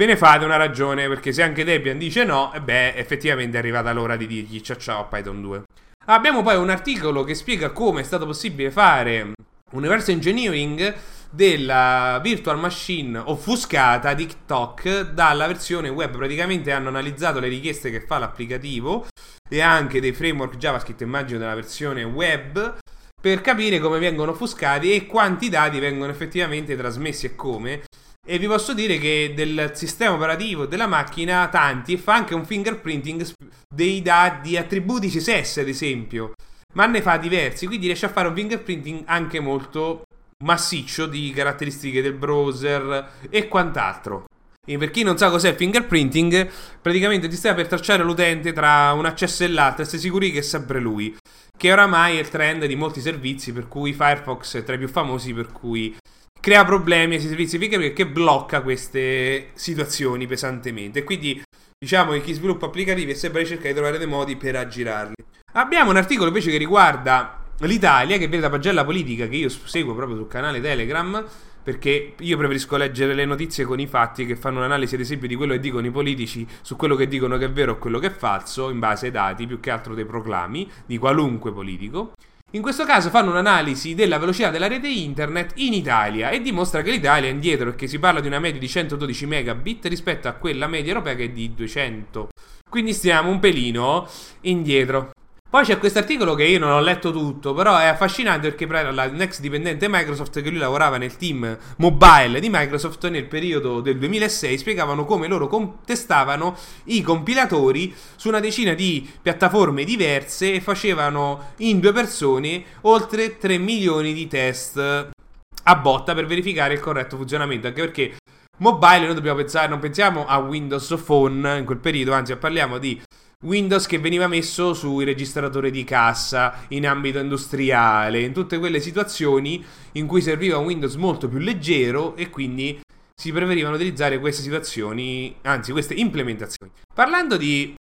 ve 0.00 0.06
ne 0.06 0.16
fate 0.16 0.46
una 0.46 0.56
ragione, 0.56 1.08
perché 1.08 1.30
se 1.30 1.42
anche 1.42 1.62
Debian 1.62 1.98
dice 1.98 2.24
no, 2.24 2.54
e 2.54 2.62
beh, 2.62 2.94
effettivamente 2.94 3.58
è 3.58 3.60
arrivata 3.60 3.92
l'ora 3.92 4.16
di 4.16 4.26
dirgli 4.26 4.62
ciao 4.62 4.78
ciao 4.78 5.00
a 5.00 5.04
Python 5.04 5.42
2. 5.42 5.62
Abbiamo 6.06 6.42
poi 6.42 6.56
un 6.56 6.70
articolo 6.70 7.22
che 7.22 7.34
spiega 7.34 7.70
come 7.72 8.00
è 8.00 8.04
stato 8.04 8.24
possibile 8.24 8.70
fare 8.70 9.32
un 9.72 9.80
reverse 9.82 10.10
engineering 10.10 10.94
della 11.28 12.18
virtual 12.22 12.58
machine 12.58 13.18
offuscata 13.18 14.14
TikTok 14.14 15.10
dalla 15.10 15.46
versione 15.46 15.90
web. 15.90 16.16
Praticamente 16.16 16.72
hanno 16.72 16.88
analizzato 16.88 17.38
le 17.38 17.48
richieste 17.48 17.90
che 17.90 18.00
fa 18.00 18.16
l'applicativo 18.16 19.06
e 19.50 19.60
anche 19.60 20.00
dei 20.00 20.14
framework 20.14 20.56
JavaScript, 20.56 21.02
immagino 21.02 21.40
della 21.40 21.54
versione 21.54 22.04
web, 22.04 22.78
per 23.20 23.42
capire 23.42 23.78
come 23.78 23.98
vengono 23.98 24.30
offuscati 24.30 24.94
e 24.94 25.04
quanti 25.04 25.50
dati 25.50 25.78
vengono 25.78 26.10
effettivamente 26.10 26.74
trasmessi 26.74 27.26
e 27.26 27.34
come. 27.36 27.82
E 28.30 28.38
vi 28.38 28.46
posso 28.46 28.74
dire 28.74 28.98
che 28.98 29.32
del 29.34 29.72
sistema 29.74 30.14
operativo 30.14 30.64
della 30.64 30.86
macchina, 30.86 31.48
tanti, 31.48 31.96
fa 31.96 32.14
anche 32.14 32.32
un 32.32 32.46
fingerprinting 32.46 33.26
dei 33.68 34.02
dati, 34.02 34.50
di 34.50 34.56
attributi 34.56 35.08
CSS, 35.08 35.56
ad 35.56 35.66
esempio. 35.66 36.34
Ma 36.74 36.86
ne 36.86 37.02
fa 37.02 37.16
diversi, 37.16 37.66
quindi 37.66 37.86
riesce 37.86 38.06
a 38.06 38.10
fare 38.10 38.28
un 38.28 38.36
fingerprinting 38.36 39.02
anche 39.06 39.40
molto 39.40 40.04
massiccio 40.44 41.06
di 41.06 41.32
caratteristiche 41.34 42.00
del 42.00 42.12
browser 42.12 43.14
e 43.28 43.48
quant'altro. 43.48 44.26
E 44.64 44.78
per 44.78 44.92
chi 44.92 45.02
non 45.02 45.18
sa 45.18 45.28
cos'è 45.28 45.48
il 45.48 45.56
fingerprinting, 45.56 46.48
praticamente 46.80 47.26
ti 47.26 47.34
stai 47.34 47.56
per 47.56 47.66
tracciare 47.66 48.04
l'utente 48.04 48.52
tra 48.52 48.92
un 48.92 49.06
accesso 49.06 49.42
e 49.42 49.48
l'altro 49.48 49.82
e 49.82 49.86
sei 49.86 49.98
sicuri 49.98 50.30
che 50.30 50.38
è 50.38 50.42
sempre 50.42 50.78
lui. 50.78 51.16
Che 51.58 51.72
oramai 51.72 52.16
è 52.16 52.20
il 52.20 52.28
trend 52.28 52.64
di 52.64 52.76
molti 52.76 53.00
servizi, 53.00 53.52
per 53.52 53.66
cui 53.66 53.92
Firefox 53.92 54.58
è 54.58 54.62
tra 54.62 54.76
i 54.76 54.78
più 54.78 54.86
famosi, 54.86 55.34
per 55.34 55.50
cui 55.50 55.96
crea 56.40 56.64
problemi 56.64 57.14
ai 57.14 57.20
servizi 57.20 57.58
fingerprint 57.58 57.94
che 57.94 58.06
blocca 58.06 58.62
queste 58.62 59.50
situazioni 59.54 60.26
pesantemente. 60.26 61.04
Quindi 61.04 61.42
diciamo 61.78 62.12
che 62.12 62.22
chi 62.22 62.32
sviluppa 62.32 62.66
applicativi 62.66 63.12
è 63.12 63.14
sempre 63.14 63.42
ricerca 63.42 63.68
di 63.68 63.74
trovare 63.74 63.98
dei 63.98 64.06
modi 64.06 64.36
per 64.36 64.56
aggirarli. 64.56 65.14
Abbiamo 65.52 65.90
un 65.90 65.96
articolo 65.96 66.28
invece 66.28 66.50
che 66.50 66.58
riguarda 66.58 67.44
l'Italia, 67.60 68.16
che 68.16 68.28
vede 68.28 68.42
la 68.42 68.50
pagella 68.50 68.84
politica 68.84 69.28
che 69.28 69.36
io 69.36 69.48
seguo 69.48 69.94
proprio 69.94 70.16
sul 70.16 70.28
canale 70.28 70.60
Telegram 70.60 71.24
perché 71.62 72.14
io 72.18 72.36
preferisco 72.38 72.76
leggere 72.76 73.12
le 73.12 73.26
notizie 73.26 73.64
con 73.64 73.78
i 73.78 73.86
fatti 73.86 74.24
che 74.24 74.34
fanno 74.34 74.58
un'analisi 74.58 74.94
ad 74.94 75.02
esempio 75.02 75.28
di 75.28 75.34
quello 75.34 75.52
che 75.52 75.60
dicono 75.60 75.86
i 75.86 75.90
politici 75.90 76.46
su 76.62 76.74
quello 76.74 76.96
che 76.96 77.06
dicono 77.06 77.36
che 77.36 77.44
è 77.46 77.50
vero 77.50 77.72
o 77.72 77.76
quello 77.78 77.98
che 77.98 78.06
è 78.06 78.10
falso 78.10 78.70
in 78.70 78.78
base 78.78 79.06
ai 79.06 79.12
dati 79.12 79.46
più 79.46 79.60
che 79.60 79.70
altro 79.70 79.94
dei 79.94 80.06
proclami 80.06 80.68
di 80.86 80.96
qualunque 80.96 81.52
politico. 81.52 82.14
In 82.52 82.62
questo 82.62 82.84
caso 82.84 83.10
fanno 83.10 83.30
un'analisi 83.30 83.94
della 83.94 84.18
velocità 84.18 84.50
della 84.50 84.66
rete 84.66 84.88
internet 84.88 85.52
in 85.56 85.72
Italia 85.72 86.30
e 86.30 86.40
dimostra 86.40 86.82
che 86.82 86.90
l'Italia 86.90 87.28
è 87.28 87.32
indietro 87.32 87.66
perché 87.66 87.86
si 87.86 88.00
parla 88.00 88.18
di 88.18 88.26
una 88.26 88.40
media 88.40 88.58
di 88.58 88.66
112 88.66 89.26
megabit 89.26 89.86
rispetto 89.86 90.26
a 90.26 90.32
quella 90.32 90.66
media 90.66 90.88
europea 90.88 91.14
che 91.14 91.24
è 91.26 91.28
di 91.28 91.54
200. 91.54 92.30
Quindi 92.68 92.92
stiamo 92.92 93.30
un 93.30 93.38
pelino 93.38 94.08
indietro. 94.40 95.12
Poi 95.50 95.64
c'è 95.64 95.78
questo 95.78 95.98
articolo 95.98 96.36
che 96.36 96.44
io 96.44 96.60
non 96.60 96.70
ho 96.70 96.78
letto 96.78 97.10
tutto, 97.10 97.54
però 97.54 97.76
è 97.76 97.86
affascinante 97.86 98.52
perché 98.52 98.68
la 98.92 99.06
ex 99.06 99.40
dipendente 99.40 99.88
Microsoft 99.88 100.40
che 100.42 100.48
lui 100.48 100.60
lavorava 100.60 100.96
nel 100.96 101.16
team 101.16 101.58
mobile 101.78 102.38
di 102.38 102.48
Microsoft 102.48 103.08
nel 103.08 103.26
periodo 103.26 103.80
del 103.80 103.98
2006 103.98 104.58
spiegavano 104.58 105.04
come 105.04 105.26
loro 105.26 105.48
contestavano 105.48 106.56
i 106.84 107.02
compilatori 107.02 107.92
su 108.14 108.28
una 108.28 108.38
decina 108.38 108.74
di 108.74 109.10
piattaforme 109.20 109.82
diverse 109.82 110.52
e 110.54 110.60
facevano 110.60 111.54
in 111.56 111.80
due 111.80 111.92
persone 111.92 112.62
oltre 112.82 113.36
3 113.36 113.58
milioni 113.58 114.12
di 114.12 114.28
test 114.28 114.78
a 114.78 115.76
botta 115.76 116.14
per 116.14 116.26
verificare 116.26 116.74
il 116.74 116.80
corretto 116.80 117.16
funzionamento, 117.16 117.66
anche 117.66 117.80
perché 117.80 118.16
mobile 118.58 119.06
noi 119.06 119.14
dobbiamo 119.14 119.38
pensare, 119.38 119.66
non 119.66 119.80
pensiamo 119.80 120.26
a 120.28 120.38
Windows 120.38 120.96
Phone 121.04 121.58
in 121.58 121.64
quel 121.64 121.78
periodo, 121.78 122.12
anzi 122.12 122.36
parliamo 122.36 122.78
di 122.78 123.02
Windows 123.42 123.86
che 123.86 123.98
veniva 123.98 124.26
messo 124.26 124.74
sui 124.74 125.06
registratori 125.06 125.70
di 125.70 125.82
cassa 125.82 126.66
in 126.68 126.86
ambito 126.86 127.18
industriale, 127.20 128.20
in 128.20 128.34
tutte 128.34 128.58
quelle 128.58 128.80
situazioni 128.80 129.64
in 129.92 130.06
cui 130.06 130.20
serviva 130.20 130.58
un 130.58 130.66
Windows 130.66 130.96
molto 130.96 131.26
più 131.26 131.38
leggero 131.38 132.16
e 132.16 132.28
quindi 132.28 132.78
si 133.14 133.32
preferivano 133.32 133.76
utilizzare 133.76 134.20
queste 134.20 134.42
situazioni, 134.42 135.34
anzi 135.40 135.72
queste 135.72 135.94
implementazioni. 135.94 136.70
Parlando 136.94 137.38
di 137.38 137.74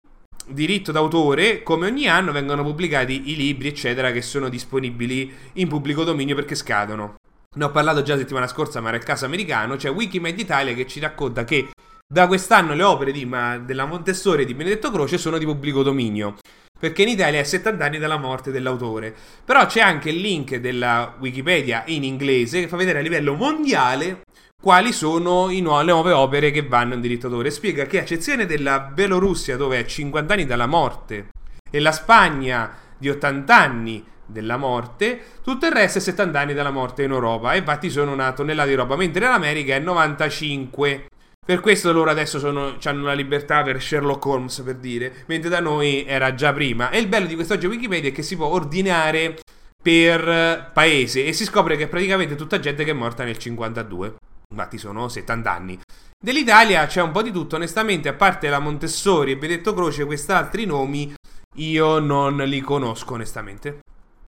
diritto 0.48 0.94
d'autore, 0.94 1.62
come 1.62 1.88
ogni 1.88 2.08
anno 2.08 2.32
vengono 2.32 2.64
pubblicati 2.64 3.32
i 3.32 3.36
libri, 3.36 3.68
eccetera, 3.68 4.14
che 4.14 4.22
sono 4.22 4.48
disponibili 4.48 5.30
in 5.56 5.68
pubblico 5.68 6.06
dominio 6.06 6.36
perché 6.36 6.56
scadono. 6.56 7.16
Ne 7.58 7.66
ho 7.66 7.72
parlato 7.72 8.02
già 8.02 8.14
la 8.14 8.20
settimana 8.20 8.48
scorsa, 8.48 8.80
ma 8.80 8.88
era 8.88 8.98
il 8.98 9.04
caso 9.04 9.26
americano. 9.26 9.76
C'è 9.76 9.92
Wikimedia 9.92 10.42
Italia 10.42 10.74
che 10.74 10.88
ci 10.88 11.02
racconta 11.02 11.44
che 11.44 11.68
da 12.12 12.26
quest'anno 12.26 12.74
le 12.74 12.82
opere 12.82 13.12
di, 13.12 13.24
ma, 13.26 13.60
della 13.60 13.86
Montessori 13.86 14.42
e 14.42 14.46
di 14.46 14.56
Benedetto 14.56 14.90
Croce 14.90 15.20
sono 15.20 15.38
di 15.38 15.46
pubblico 15.46 15.84
dominio. 15.84 16.38
Perché 16.80 17.04
in 17.04 17.10
Italia 17.10 17.40
è 17.40 17.44
70 17.44 17.86
anni 17.86 18.00
dalla 18.00 18.18
morte 18.18 18.50
dell'autore. 18.50 19.14
Però 19.46 19.64
c'è 19.68 19.82
anche 19.82 20.10
il 20.10 20.16
link 20.16 20.56
della 20.56 21.14
Wikipedia 21.20 21.84
in 21.86 22.04
inglese 22.04 22.62
che 22.62 22.68
fa 22.68 22.78
vedere 22.78 23.00
a 23.00 23.02
livello 23.04 23.36
mondiale 23.36 24.22
quali 24.60 24.92
sono 24.92 25.50
nu- 25.50 25.78
le 25.78 25.92
nuove 25.92 26.12
opere 26.12 26.50
che 26.50 26.66
vanno 26.66 26.96
in 26.96 27.02
diritto 27.02 27.28
d'autore. 27.28 27.52
Spiega 27.52 27.86
che 27.86 28.00
a 28.00 28.02
eccezione 28.02 28.48
della 28.48 28.80
Belorussia 28.80 29.56
dove 29.56 29.78
è 29.78 29.86
50 29.86 30.34
anni 30.34 30.46
dalla 30.46 30.68
morte 30.68 31.30
e 31.70 31.80
la 31.80 31.92
Spagna 31.92 32.76
di 32.98 33.10
80 33.10 33.56
anni 33.56 34.04
della 34.26 34.58
morte, 34.58 35.22
tutto 35.44 35.68
il 35.68 35.74
resto 35.74 36.00
è 36.00 36.02
70 36.02 36.40
anni 36.40 36.54
dalla 36.56 36.72
morte 36.72 37.04
in 37.04 37.12
Europa. 37.12 37.54
E 37.54 37.60
infatti 37.60 37.92
sono 37.92 38.12
una 38.12 38.32
tonnellata 38.32 38.68
di 38.68 38.76
roba, 38.76 38.96
mentre 38.96 39.26
in 39.26 39.32
America 39.32 39.76
è 39.76 39.80
95. 39.80 41.06
Per 41.50 41.62
questo 41.62 41.92
loro 41.92 42.12
adesso 42.12 42.38
sono, 42.38 42.78
hanno 42.84 43.06
la 43.06 43.14
libertà 43.14 43.64
per 43.64 43.82
Sherlock 43.82 44.24
Holmes, 44.24 44.62
per 44.64 44.76
dire, 44.76 45.24
mentre 45.26 45.50
da 45.50 45.60
noi 45.60 46.06
era 46.06 46.36
già 46.36 46.54
prima. 46.54 46.92
E 46.92 47.00
il 47.00 47.08
bello 47.08 47.26
di 47.26 47.34
quest'oggi 47.34 47.66
Wikipedia 47.66 48.12
è 48.12 48.14
che 48.14 48.22
si 48.22 48.36
può 48.36 48.46
ordinare 48.46 49.40
per 49.82 50.70
paese 50.72 51.26
e 51.26 51.34
si 51.34 51.46
scopre 51.46 51.76
che 51.76 51.86
è 51.86 51.88
praticamente 51.88 52.36
tutta 52.36 52.60
gente 52.60 52.84
che 52.84 52.92
è 52.92 52.94
morta 52.94 53.24
nel 53.24 53.40
52. 53.40 54.18
Infatti 54.52 54.78
sono 54.78 55.08
70 55.08 55.52
anni. 55.52 55.80
Dell'Italia 56.24 56.86
c'è 56.86 57.02
un 57.02 57.10
po' 57.10 57.24
di 57.24 57.32
tutto, 57.32 57.56
onestamente, 57.56 58.10
a 58.10 58.14
parte 58.14 58.48
la 58.48 58.60
Montessori 58.60 59.32
e 59.32 59.38
Benedetto 59.38 59.74
Croce, 59.74 60.06
quest'altri 60.06 60.66
nomi 60.66 61.12
io 61.56 61.98
non 61.98 62.38
li 62.38 62.62
conosco, 62.62 63.16
onestamente. 63.16 63.80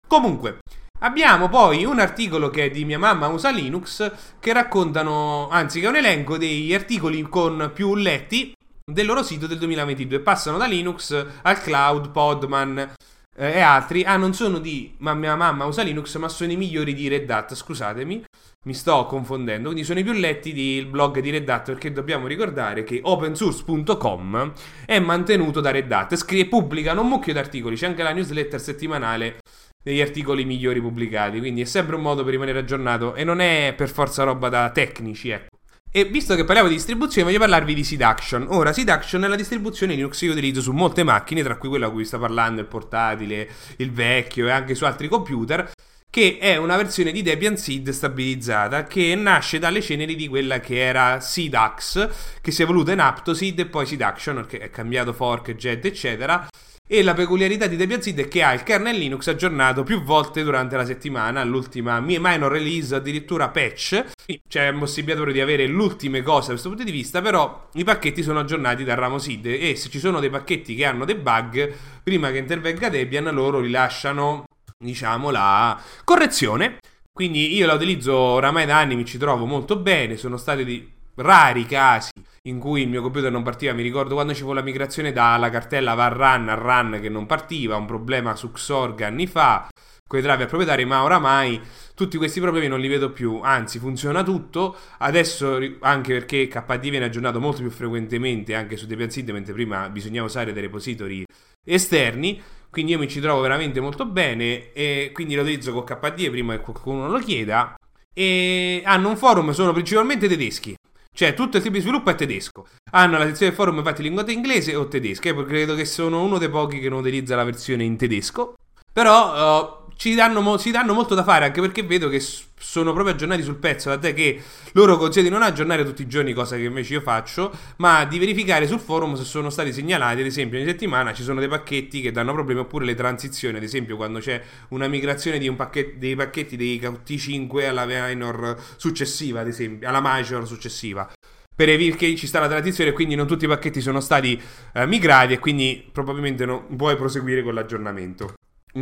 Comunque, 0.09 0.61
Abbiamo 1.03 1.49
poi 1.49 1.87
un 1.87 1.99
articolo 1.99 2.51
che 2.51 2.65
è 2.65 2.71
di 2.71 2.85
mia 2.85 2.99
mamma 2.99 3.29
usa 3.29 3.49
Linux 3.51 4.13
che 4.39 4.53
raccontano, 4.53 5.49
anzi 5.49 5.81
che 5.81 5.87
è 5.87 5.89
un 5.89 5.97
elenco 5.97 6.37
degli 6.37 6.75
articoli 6.75 7.23
con 7.23 7.71
più 7.73 7.95
letti 7.95 8.55
del 8.85 9.07
loro 9.07 9.23
sito 9.23 9.47
del 9.47 9.57
2022. 9.57 10.21
Passano 10.21 10.59
da 10.59 10.67
Linux 10.67 11.27
al 11.41 11.59
cloud, 11.63 12.11
Podman 12.11 12.93
eh, 13.35 13.51
e 13.53 13.61
altri. 13.61 14.05
Ah, 14.05 14.19
non 14.19 14.35
sono 14.35 14.59
di 14.59 14.95
ma 14.99 15.15
mia 15.15 15.37
mamma 15.37 15.65
usa 15.65 15.81
Linux, 15.81 16.17
ma 16.19 16.29
sono 16.29 16.53
i 16.53 16.57
migliori 16.57 16.93
di 16.93 17.09
Red 17.09 17.31
Hat, 17.31 17.55
scusatemi. 17.55 18.23
Mi 18.65 18.75
sto 18.75 19.07
confondendo, 19.07 19.69
quindi 19.69 19.85
sono 19.85 20.01
i 20.01 20.05
più 20.05 20.13
letti 20.13 20.53
del 20.53 20.85
blog 20.85 21.19
di 21.21 21.31
Red 21.31 21.49
Hat 21.49 21.65
perché 21.65 21.93
dobbiamo 21.93 22.27
ricordare 22.27 22.85
che 22.85 23.01
opensource.com 23.03 24.53
è 24.85 24.99
mantenuto 24.99 25.63
da 25.63 25.71
Red 25.71 25.91
Hat, 25.91 26.15
scrive, 26.17 26.47
pubblicano 26.47 27.01
un 27.01 27.09
mucchio 27.09 27.33
di 27.33 27.39
articoli, 27.39 27.77
c'è 27.77 27.87
anche 27.87 28.03
la 28.03 28.13
newsletter 28.13 28.61
settimanale 28.61 29.39
degli 29.83 30.01
articoli 30.01 30.45
migliori 30.45 30.81
pubblicati. 30.81 31.39
Quindi 31.39 31.63
è 31.63 31.65
sempre 31.65 31.97
un 31.97 32.03
modo 32.03 32.23
per 32.23 32.33
rimanere 32.33 32.59
aggiornato 32.59 33.15
e 33.15 33.25
non 33.25 33.41
è 33.41 33.75
per 33.77 33.89
forza 33.89 34.25
roba 34.25 34.49
da 34.49 34.71
tecnici, 34.71 35.31
ecco. 35.31 35.59
E 35.93 36.05
visto 36.05 36.37
che 36.37 36.45
parliamo 36.45 36.69
di 36.69 36.77
distribuzione, 36.77 37.27
voglio 37.27 37.41
parlarvi 37.41 37.75
di 37.75 37.83
Seduction. 37.83 38.47
Ora, 38.51 38.73
Seduction 38.73 39.25
è 39.25 39.27
la 39.27 39.35
distribuzione 39.35 39.95
Linux 39.95 40.21
che 40.21 40.27
io 40.27 40.33
utilizzo 40.33 40.61
su 40.61 40.71
molte 40.71 41.03
macchine, 41.03 41.43
tra 41.43 41.57
cui 41.57 41.69
quella 41.69 41.87
a 41.87 41.91
cui 41.91 42.05
sto 42.05 42.21
parlando, 42.21 42.61
il 42.61 42.69
portatile, 42.69 43.49
il 43.79 43.91
vecchio 43.91 44.47
e 44.47 44.53
anche 44.53 44.77
su 44.77 44.85
altri 44.85 45.09
computer, 45.09 45.69
che 46.11 46.39
è 46.39 46.57
una 46.57 46.77
versione 46.77 47.13
di 47.13 47.23
Debian 47.23 47.57
Seed 47.57 47.89
stabilizzata 47.91 48.85
che 48.85 49.15
nasce 49.15 49.59
dalle 49.59 49.81
ceneri 49.81 50.17
di 50.17 50.29
quella 50.29 50.61
che 50.61 50.79
era 50.79 51.21
Sedax, 51.21 52.41
che 52.41 52.51
si 52.51 52.61
è 52.61 52.65
evoluta 52.65 52.93
in 52.93 53.01
Aptoseed 53.01 53.61
e 53.61 53.67
poi 53.67 53.87
Seduction, 53.87 54.45
che 54.47 54.59
è 54.59 54.71
cambiato 54.71 55.13
fork, 55.13 55.55
jet, 55.55 55.85
eccetera 55.85 56.49
e 56.93 57.05
la 57.05 57.15
peculiarità 57.15 57.69
di 57.69 57.77
Debian 57.77 58.03
Seed 58.03 58.19
è 58.19 58.27
che 58.27 58.43
ha 58.43 58.53
il 58.53 58.65
kernel 58.65 58.97
Linux 58.97 59.29
aggiornato 59.29 59.85
più 59.85 60.03
volte 60.03 60.43
durante 60.43 60.77
la 60.77 60.85
settimana, 60.85 61.45
l'ultima 61.45 62.01
minor 62.01 62.51
release, 62.51 62.93
addirittura 62.97 63.49
patch. 63.49 64.07
C'è 64.49 64.73
possibilità 64.73 65.25
di 65.31 65.41
avere 65.41 65.69
le 65.69 65.73
ultime 65.73 66.21
cose 66.23 66.47
da 66.47 66.53
questo 66.55 66.71
punto 66.71 66.83
di 66.83 66.91
vista, 66.91 67.23
però 67.23 67.69
i 67.75 67.85
pacchetti 67.85 68.25
sono 68.25 68.41
aggiornati 68.41 68.83
dal 68.83 68.97
ramo 68.97 69.19
Seed 69.19 69.47
e 69.47 69.77
se 69.77 69.89
ci 69.89 70.01
sono 70.01 70.19
dei 70.19 70.31
pacchetti 70.31 70.75
che 70.75 70.85
hanno 70.85 71.05
dei 71.05 71.15
bug, 71.15 71.73
prima 72.03 72.33
che 72.33 72.39
intervenga 72.39 72.89
Debian, 72.89 73.33
loro 73.33 73.61
rilasciano, 73.61 74.47
diciamo, 74.83 75.31
la 75.31 75.81
correzione. 76.05 76.79
Quindi 77.13 77.55
io 77.55 77.67
la 77.67 77.75
utilizzo 77.75 78.15
oramai 78.15 78.65
da 78.65 78.79
anni, 78.79 78.97
mi 78.97 79.05
ci 79.05 79.19
trovo 79.19 79.45
molto 79.45 79.77
bene, 79.77 80.17
sono 80.17 80.37
stati 80.37 80.65
di 80.65 80.91
rari 81.17 81.67
casi 81.67 82.11
in 82.45 82.59
cui 82.59 82.83
il 82.83 82.89
mio 82.89 83.03
computer 83.03 83.31
non 83.31 83.43
partiva. 83.43 83.75
Mi 83.75 83.83
ricordo 83.83 84.15
quando 84.15 84.33
ci 84.33 84.43
fu 84.43 84.53
la 84.53 84.63
migrazione 84.63 85.13
dalla 85.13 85.51
cartella 85.51 85.95
var 85.95 86.13
run 86.13 86.49
a 86.49 86.55
run 86.55 86.99
che 87.01 87.11
non 87.11 87.27
partiva, 87.27 87.77
un 87.77 87.85
problema 87.85 88.35
su 88.37 88.51
Xorg 88.51 89.03
anni 89.03 89.27
fa, 89.27 89.69
con 90.07 90.19
i 90.19 90.23
driver 90.23 90.47
proprietari, 90.47 90.87
ma 90.87 91.03
oramai 91.03 91.61
tutti 91.95 92.17
questi 92.17 92.41
problemi 92.41 92.67
non 92.67 92.81
li 92.81 92.89
vedo 92.89 93.13
più, 93.13 93.41
anzi 93.43 93.79
funziona 93.79 94.23
tutto, 94.23 94.75
adesso 94.99 95.59
anche 95.81 96.15
perché 96.15 96.49
KD 96.49 96.89
viene 96.89 97.05
aggiornato 97.05 97.39
molto 97.39 97.61
più 97.61 97.71
frequentemente 97.71 98.55
anche 98.55 98.79
su 98.79 98.87
Debian 98.87 99.11
Seed, 99.11 99.29
mentre 99.29 99.53
prima 99.53 99.91
bisognava 99.91 100.27
usare 100.27 100.55
dei 100.55 100.63
repository 100.63 101.23
esterni, 101.65 102.43
quindi 102.71 102.93
io 102.93 102.99
mi 102.99 103.09
ci 103.09 103.21
trovo 103.21 103.41
veramente 103.41 103.81
molto 103.81 104.07
bene 104.07 104.73
e 104.73 105.11
quindi 105.13 105.35
lo 105.35 105.43
utilizzo 105.43 105.73
con 105.73 105.85
KD 105.85 106.31
prima 106.31 106.57
che 106.57 106.63
qualcuno 106.63 107.09
lo 107.09 107.19
chieda 107.19 107.75
e 108.13 108.83
hanno 108.85 109.09
un 109.09 109.17
forum, 109.17 109.51
sono 109.51 109.73
principalmente 109.73 110.29
tedeschi, 110.29 110.77
cioè, 111.13 111.35
tutto 111.35 111.57
il 111.59 111.63
tipo 111.63 111.75
di 111.75 111.83
sviluppo 111.83 112.11
è 112.11 112.15
tedesco. 112.15 112.67
Hanno 112.93 113.19
la 113.19 113.27
sezione 113.27 113.53
forum 113.53 113.79
infatti 113.79 114.03
linguaggio 114.03 114.31
inglese 114.31 114.75
o 114.75 114.89
tedesca. 114.89 115.29
E 115.29 115.45
credo 115.45 115.75
che 115.75 115.85
sono 115.85 116.23
uno 116.23 116.39
dei 116.39 116.49
pochi 116.49 116.79
che 116.79 116.89
non 116.89 117.01
utilizza 117.01 117.37
la 117.37 117.45
versione 117.45 117.85
in 117.85 117.97
tedesco. 117.97 118.55
Però 118.93 119.80
uh, 119.80 119.80
ci 120.01 120.15
danno, 120.15 120.41
mo- 120.41 120.57
ci 120.57 120.71
danno 120.71 120.95
molto 120.95 121.15
da 121.15 121.23
fare 121.23 121.45
anche 121.45 121.61
perché 121.61 121.83
vedo 121.83 122.09
che 122.09 122.21
sono 122.21 122.95
proprio 122.95 123.13
aggiornati 123.13 123.43
sul 123.43 123.57
pezzo, 123.57 123.99
te 123.99 124.15
che 124.15 124.41
loro 124.73 124.97
consigliano 124.97 125.29
di 125.29 125.39
non 125.39 125.47
aggiornare 125.47 125.85
tutti 125.85 126.01
i 126.01 126.07
giorni, 126.07 126.33
cosa 126.33 126.57
che 126.57 126.63
invece 126.63 126.95
io 126.95 127.03
faccio, 127.03 127.53
ma 127.77 128.07
di 128.07 128.19
verificare 128.19 128.67
sul 128.67 128.81
forum 128.81 129.15
se 129.15 129.25
sono 129.25 129.51
stati 129.51 129.75
segnalati, 129.75 130.21
ad 130.21 130.27
esempio 130.27 130.59
in 130.59 130.65
settimana 130.65 131.13
ci 131.13 131.23
sono 131.23 131.39
dei 131.39 131.51
pacchetti 131.51 132.01
che 132.01 132.13
danno 132.13 132.33
problemi 132.33 132.61
oppure 132.61 132.87
le 132.87 132.95
transizioni, 132.95 133.59
ad 133.59 133.63
esempio 133.63 133.97
quando 133.97 134.21
c'è 134.21 134.43
una 134.69 134.89
migrazione 134.89 135.37
un 135.49 135.57
pacchet- 135.57 135.97
dei 135.97 136.17
pacchetti 136.17 136.57
dei 136.57 136.81
T5 136.81 137.69
alla 137.69 137.85
minor 137.85 138.57
successiva, 138.77 139.41
ad 139.41 139.49
esempio, 139.49 139.87
alla 139.87 140.01
major 140.01 140.47
successiva. 140.47 141.13
perché 141.55 142.17
ci 142.17 142.27
sta 142.27 142.41
la 142.41 142.49
transizione 142.49 142.89
e 142.89 142.93
quindi 142.95 143.17
non 143.17 143.27
tutti 143.27 143.45
i 143.45 143.49
pacchetti 143.49 143.83
sono 143.83 144.01
stati 144.01 144.41
eh, 144.73 144.87
migrati 144.87 145.35
e 145.35 145.39
quindi 145.39 145.87
probabilmente 145.93 146.47
non 146.47 146.75
puoi 146.75 146.97
proseguire 146.97 147.43
con 147.43 147.53
l'aggiornamento. 147.53 148.33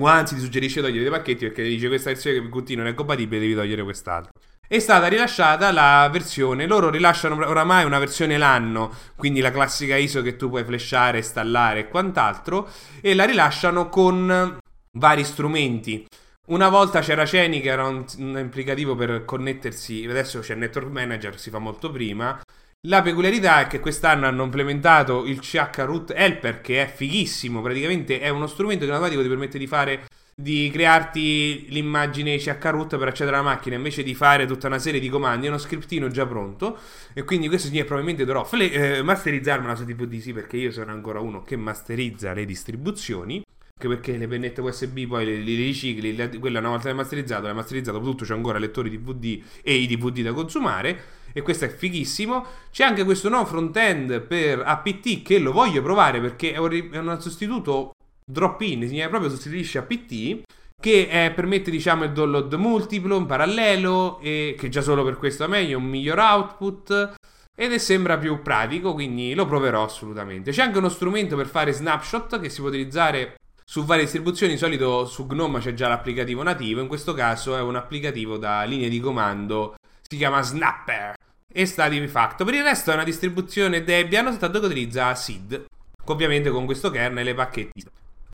Anzi 0.03 0.35
ti 0.35 0.41
suggerisce 0.41 0.81
togliere 0.81 1.03
dei 1.03 1.11
pacchetti 1.11 1.47
perché 1.47 1.63
dice 1.63 1.89
questa 1.89 2.11
versione 2.11 2.41
che 2.41 2.49
QT 2.49 2.71
non 2.71 2.87
è 2.87 2.95
compatibile, 2.95 3.41
devi 3.41 3.55
togliere 3.55 3.83
quest'altro. 3.83 4.33
È 4.67 4.79
stata 4.81 5.07
rilasciata 5.07 5.73
la 5.73 6.09
versione, 6.13 6.67
loro 6.67 6.91
rilasciano 6.91 7.37
oramai 7.37 7.87
una 7.87 7.99
versione 7.99 8.37
l'anno, 8.37 8.93
quindi 9.17 9.41
la 9.41 9.51
classica 9.51 9.97
ISO 9.97 10.21
che 10.21 10.37
tu 10.37 10.51
puoi 10.51 10.63
flashare, 10.63 11.19
installare 11.19 11.81
e 11.81 11.89
quant'altro, 11.89 12.69
e 13.01 13.15
la 13.15 13.25
rilasciano 13.25 13.89
con 13.89 14.59
vari 14.93 15.25
strumenti. 15.25 16.07
Una 16.49 16.69
volta 16.69 17.01
c'era 17.01 17.25
Ceni 17.25 17.63
che 17.63 17.71
era 17.71 17.87
un, 17.87 18.05
un 18.19 18.39
implicativo 18.39 18.95
per 18.95 19.25
connettersi, 19.25 20.07
adesso 20.09 20.41
c'è 20.41 20.55
Network 20.55 20.91
Manager, 20.91 21.39
si 21.39 21.49
fa 21.49 21.59
molto 21.59 21.91
prima. 21.91 22.39
La 22.87 23.03
peculiarità 23.03 23.63
è 23.63 23.67
che 23.67 23.81
quest'anno 23.81 24.29
hanno 24.29 24.45
implementato 24.45 25.27
il 25.27 25.41
CH 25.41 25.79
Root 25.79 26.13
Helper 26.15 26.61
che 26.61 26.81
è 26.81 26.87
fighissimo, 26.87 27.61
praticamente 27.61 28.21
è 28.21 28.29
uno 28.29 28.47
strumento 28.47 28.85
che 28.85 28.91
in 28.91 28.93
automatico 28.93 29.21
ti 29.21 29.29
permette 29.29 29.59
di 29.59 29.67
fare 29.67 30.07
di 30.33 30.71
crearti 30.73 31.71
l'immagine 31.71 32.37
CHRoot 32.37 32.97
per 32.97 33.09
accedere 33.09 33.35
alla 33.35 33.45
macchina 33.45 33.75
invece 33.75 34.05
di 34.05 34.15
fare 34.15 34.47
tutta 34.47 34.69
una 34.69 34.79
serie 34.79 35.01
di 35.01 35.09
comandi, 35.09 35.47
è 35.47 35.49
uno 35.49 35.59
scriptino 35.59 36.07
già 36.07 36.25
pronto 36.25 36.79
e 37.15 37.25
quindi 37.25 37.49
questo 37.49 37.67
significa 37.67 37.89
che 37.89 37.95
probabilmente 37.95 38.25
dovrò 38.25 38.45
fle- 38.45 38.71
eh, 38.71 39.03
masterizzarmela 39.03 39.75
su 39.75 39.85
DVD 39.85 40.21
sì 40.21 40.33
perché 40.33 40.57
io 40.57 40.71
sono 40.71 40.93
ancora 40.93 41.19
uno 41.19 41.43
che 41.43 41.57
masterizza 41.57 42.33
le 42.33 42.45
distribuzioni 42.45 43.43
anche 43.79 43.87
perché 43.87 44.17
le 44.17 44.27
pennette 44.27 44.61
USB 44.61 45.07
poi 45.07 45.25
le, 45.25 45.37
le 45.37 45.55
ricicli, 45.55 46.17
le, 46.17 46.29
quella 46.41 46.59
una 46.59 46.71
volta 46.71 46.93
masterizzato, 46.93 47.45
l'hai 47.45 47.55
masterizzato, 47.55 48.01
tutto 48.01 48.25
c'è 48.25 48.35
ancora 48.35 48.59
lettori 48.59 48.91
DVD 48.91 49.41
e 49.63 49.75
i 49.75 49.87
DVD 49.87 50.23
da 50.23 50.33
consumare 50.33 51.01
e 51.33 51.43
questo 51.43 51.65
è 51.65 51.69
fighissimo. 51.69 52.45
C'è 52.73 52.83
anche 52.83 53.05
questo 53.05 53.29
nuovo 53.29 53.47
front-end 53.47 54.21
per 54.23 54.63
APT 54.65 55.23
che 55.23 55.39
lo 55.39 55.53
voglio 55.53 55.81
provare 55.81 56.21
perché 56.21 56.53
è 56.53 56.59
un, 56.59 56.89
è 56.91 56.99
un 56.99 57.21
sostituto 57.21 57.93
drop-in, 58.25 58.81
significa 58.83 59.09
proprio 59.09 59.31
sostituisce 59.31 59.79
APT 59.79 60.43
che 60.81 61.09
è, 61.09 61.33
permette 61.33 61.71
diciamo 61.71 62.05
il 62.05 62.13
download 62.13 62.53
multiplo 62.55 63.17
in 63.17 63.27
parallelo 63.27 64.19
e 64.21 64.57
che 64.59 64.69
già 64.69 64.81
solo 64.81 65.05
per 65.05 65.17
questo 65.19 65.45
è 65.45 65.47
meglio, 65.47 65.79
un 65.79 65.85
miglior 65.85 66.19
output 66.19 67.15
ed 67.57 67.73
è 67.73 67.79
sembra 67.79 68.19
più 68.19 68.43
pratico, 68.43 68.93
quindi 68.93 69.35
lo 69.35 69.47
proverò 69.47 69.85
assolutamente. 69.85 70.51
C'è 70.51 70.63
anche 70.63 70.79
uno 70.79 70.89
strumento 70.89 71.37
per 71.37 71.47
fare 71.47 71.73
snapshot 71.73 72.41
che 72.41 72.49
si 72.49 72.61
può 72.61 72.69
utilizzare 72.69 73.35
su 73.71 73.85
varie 73.85 74.05
distribuzioni, 74.05 74.55
di 74.55 74.59
solito 74.59 75.05
su 75.05 75.27
GNOME 75.27 75.59
c'è 75.59 75.75
già 75.75 75.89
l'applicativo 75.89 76.43
nativo, 76.43 76.81
in 76.81 76.89
questo 76.89 77.13
caso 77.13 77.55
è 77.55 77.61
un 77.61 77.77
applicativo 77.77 78.39
da 78.39 78.63
linea 78.63 78.89
di 78.89 78.99
comando, 78.99 79.75
si 80.09 80.17
chiama 80.17 80.41
Snapper 80.41 81.15
e 81.53 81.67
sta 81.67 81.87
di 81.87 82.09
facto. 82.09 82.47
Per 82.47 82.55
il 82.55 82.63
resto 82.63 82.91
è 82.91 82.95
una 82.95 83.05
distribuzione 83.05 83.85
Debian, 83.85 84.31
soltanto 84.31 84.61
che 84.61 84.67
utilizza 84.67 85.15
SID, 85.15 85.67
ovviamente 86.07 86.49
con 86.49 86.65
questo 86.65 86.89
kernel 86.89 87.29
e 87.29 87.35
pacchetti. 87.35 87.85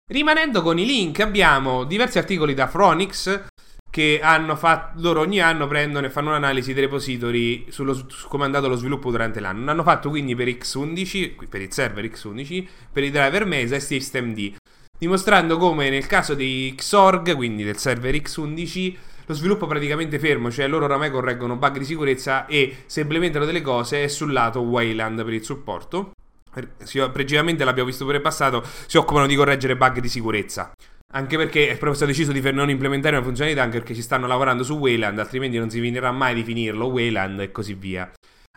Rimanendo 0.06 0.62
con 0.62 0.78
i 0.78 0.86
link 0.86 1.18
abbiamo 1.18 1.82
diversi 1.82 2.18
articoli 2.18 2.54
da 2.54 2.68
Phronix 2.68 3.46
che 3.90 4.20
fatto, 4.54 5.00
loro 5.00 5.20
ogni 5.20 5.40
anno 5.40 5.66
prendono 5.66 6.06
e 6.06 6.10
fanno 6.10 6.28
un'analisi 6.28 6.72
dei 6.72 6.84
repository 6.84 7.66
sullo, 7.70 7.92
su 8.08 8.28
come 8.28 8.44
è 8.44 8.46
andato 8.46 8.68
lo 8.68 8.76
sviluppo 8.76 9.10
durante 9.10 9.40
l'anno. 9.40 9.64
L'hanno 9.64 9.82
fatto 9.82 10.10
quindi 10.10 10.36
per 10.36 10.46
X11, 10.46 11.48
per 11.48 11.60
il 11.60 11.72
server 11.72 12.04
X11, 12.04 12.66
per 12.92 13.02
i 13.02 13.10
driver 13.10 13.44
Mesa 13.46 13.74
e 13.74 13.80
SystemD 13.80 14.54
dimostrando 14.98 15.56
come 15.56 15.90
nel 15.90 16.06
caso 16.06 16.34
di 16.34 16.72
Xorg, 16.76 17.34
quindi 17.34 17.64
del 17.64 17.76
server 17.78 18.14
X11, 18.14 18.96
lo 19.26 19.34
sviluppo 19.34 19.64
è 19.64 19.68
praticamente 19.68 20.18
fermo, 20.18 20.50
cioè 20.50 20.68
loro 20.68 20.84
oramai 20.84 21.10
correggono 21.10 21.56
bug 21.56 21.78
di 21.78 21.84
sicurezza 21.84 22.46
e 22.46 22.84
se 22.86 23.00
implementano 23.00 23.44
delle 23.44 23.62
cose 23.62 24.04
è 24.04 24.08
sul 24.08 24.32
lato 24.32 24.60
Wayland 24.60 25.24
per 25.24 25.32
il 25.32 25.44
supporto. 25.44 26.12
Precisamente 27.12 27.64
l'abbiamo 27.64 27.88
visto 27.88 28.04
pure 28.04 28.18
in 28.18 28.22
passato, 28.22 28.62
si 28.86 28.96
occupano 28.96 29.26
di 29.26 29.34
correggere 29.34 29.76
bug 29.76 29.98
di 30.00 30.08
sicurezza. 30.08 30.72
Anche 31.14 31.36
perché 31.36 31.66
è 31.68 31.72
proprio 31.76 31.94
stato 31.94 32.10
deciso 32.10 32.32
di 32.32 32.40
non 32.52 32.70
implementare 32.70 33.16
una 33.16 33.24
funzionalità 33.24 33.62
anche 33.62 33.78
perché 33.78 33.94
ci 33.94 34.02
stanno 34.02 34.26
lavorando 34.26 34.62
su 34.62 34.74
Wayland, 34.74 35.18
altrimenti 35.18 35.58
non 35.58 35.70
si 35.70 35.80
finirà 35.80 36.12
mai 36.12 36.34
di 36.34 36.44
finirlo 36.44 36.86
Wayland 36.86 37.40
e 37.40 37.50
così 37.50 37.74
via. 37.74 38.10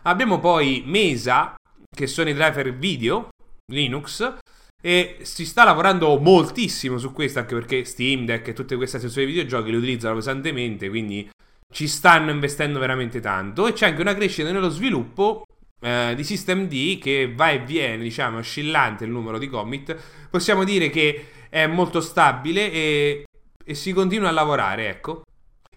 Abbiamo 0.04 0.38
poi 0.38 0.82
Mesa, 0.84 1.54
che 1.88 2.06
sono 2.06 2.28
i 2.28 2.34
driver 2.34 2.74
video 2.74 3.28
Linux, 3.72 4.36
e 4.80 5.18
si 5.22 5.44
sta 5.44 5.64
lavorando 5.64 6.18
moltissimo 6.18 6.98
su 6.98 7.12
questo, 7.12 7.40
anche 7.40 7.54
perché 7.54 7.84
Steam 7.84 8.24
Deck 8.24 8.48
e 8.48 8.52
tutte 8.52 8.76
queste 8.76 9.00
sezioni 9.00 9.26
di 9.26 9.32
videogiochi 9.32 9.70
le 9.70 9.76
utilizzano 9.76 10.14
pesantemente, 10.14 10.88
quindi 10.88 11.28
ci 11.72 11.86
stanno 11.86 12.30
investendo 12.30 12.78
veramente 12.78 13.20
tanto. 13.20 13.66
E 13.66 13.72
c'è 13.72 13.86
anche 13.86 14.00
una 14.00 14.14
crescita 14.14 14.50
nello 14.50 14.68
sviluppo 14.68 15.44
eh, 15.80 16.14
di 16.16 16.66
D 16.66 16.98
che 16.98 17.32
va 17.34 17.50
e 17.50 17.60
viene, 17.60 18.02
diciamo, 18.02 18.38
oscillante 18.38 19.04
il 19.04 19.10
numero 19.10 19.38
di 19.38 19.48
commit. 19.48 19.96
Possiamo 20.30 20.64
dire 20.64 20.90
che 20.90 21.26
è 21.48 21.66
molto 21.66 22.00
stabile 22.00 22.72
e, 22.72 23.24
e 23.64 23.74
si 23.74 23.92
continua 23.92 24.28
a 24.28 24.32
lavorare, 24.32 24.88
ecco. 24.88 25.22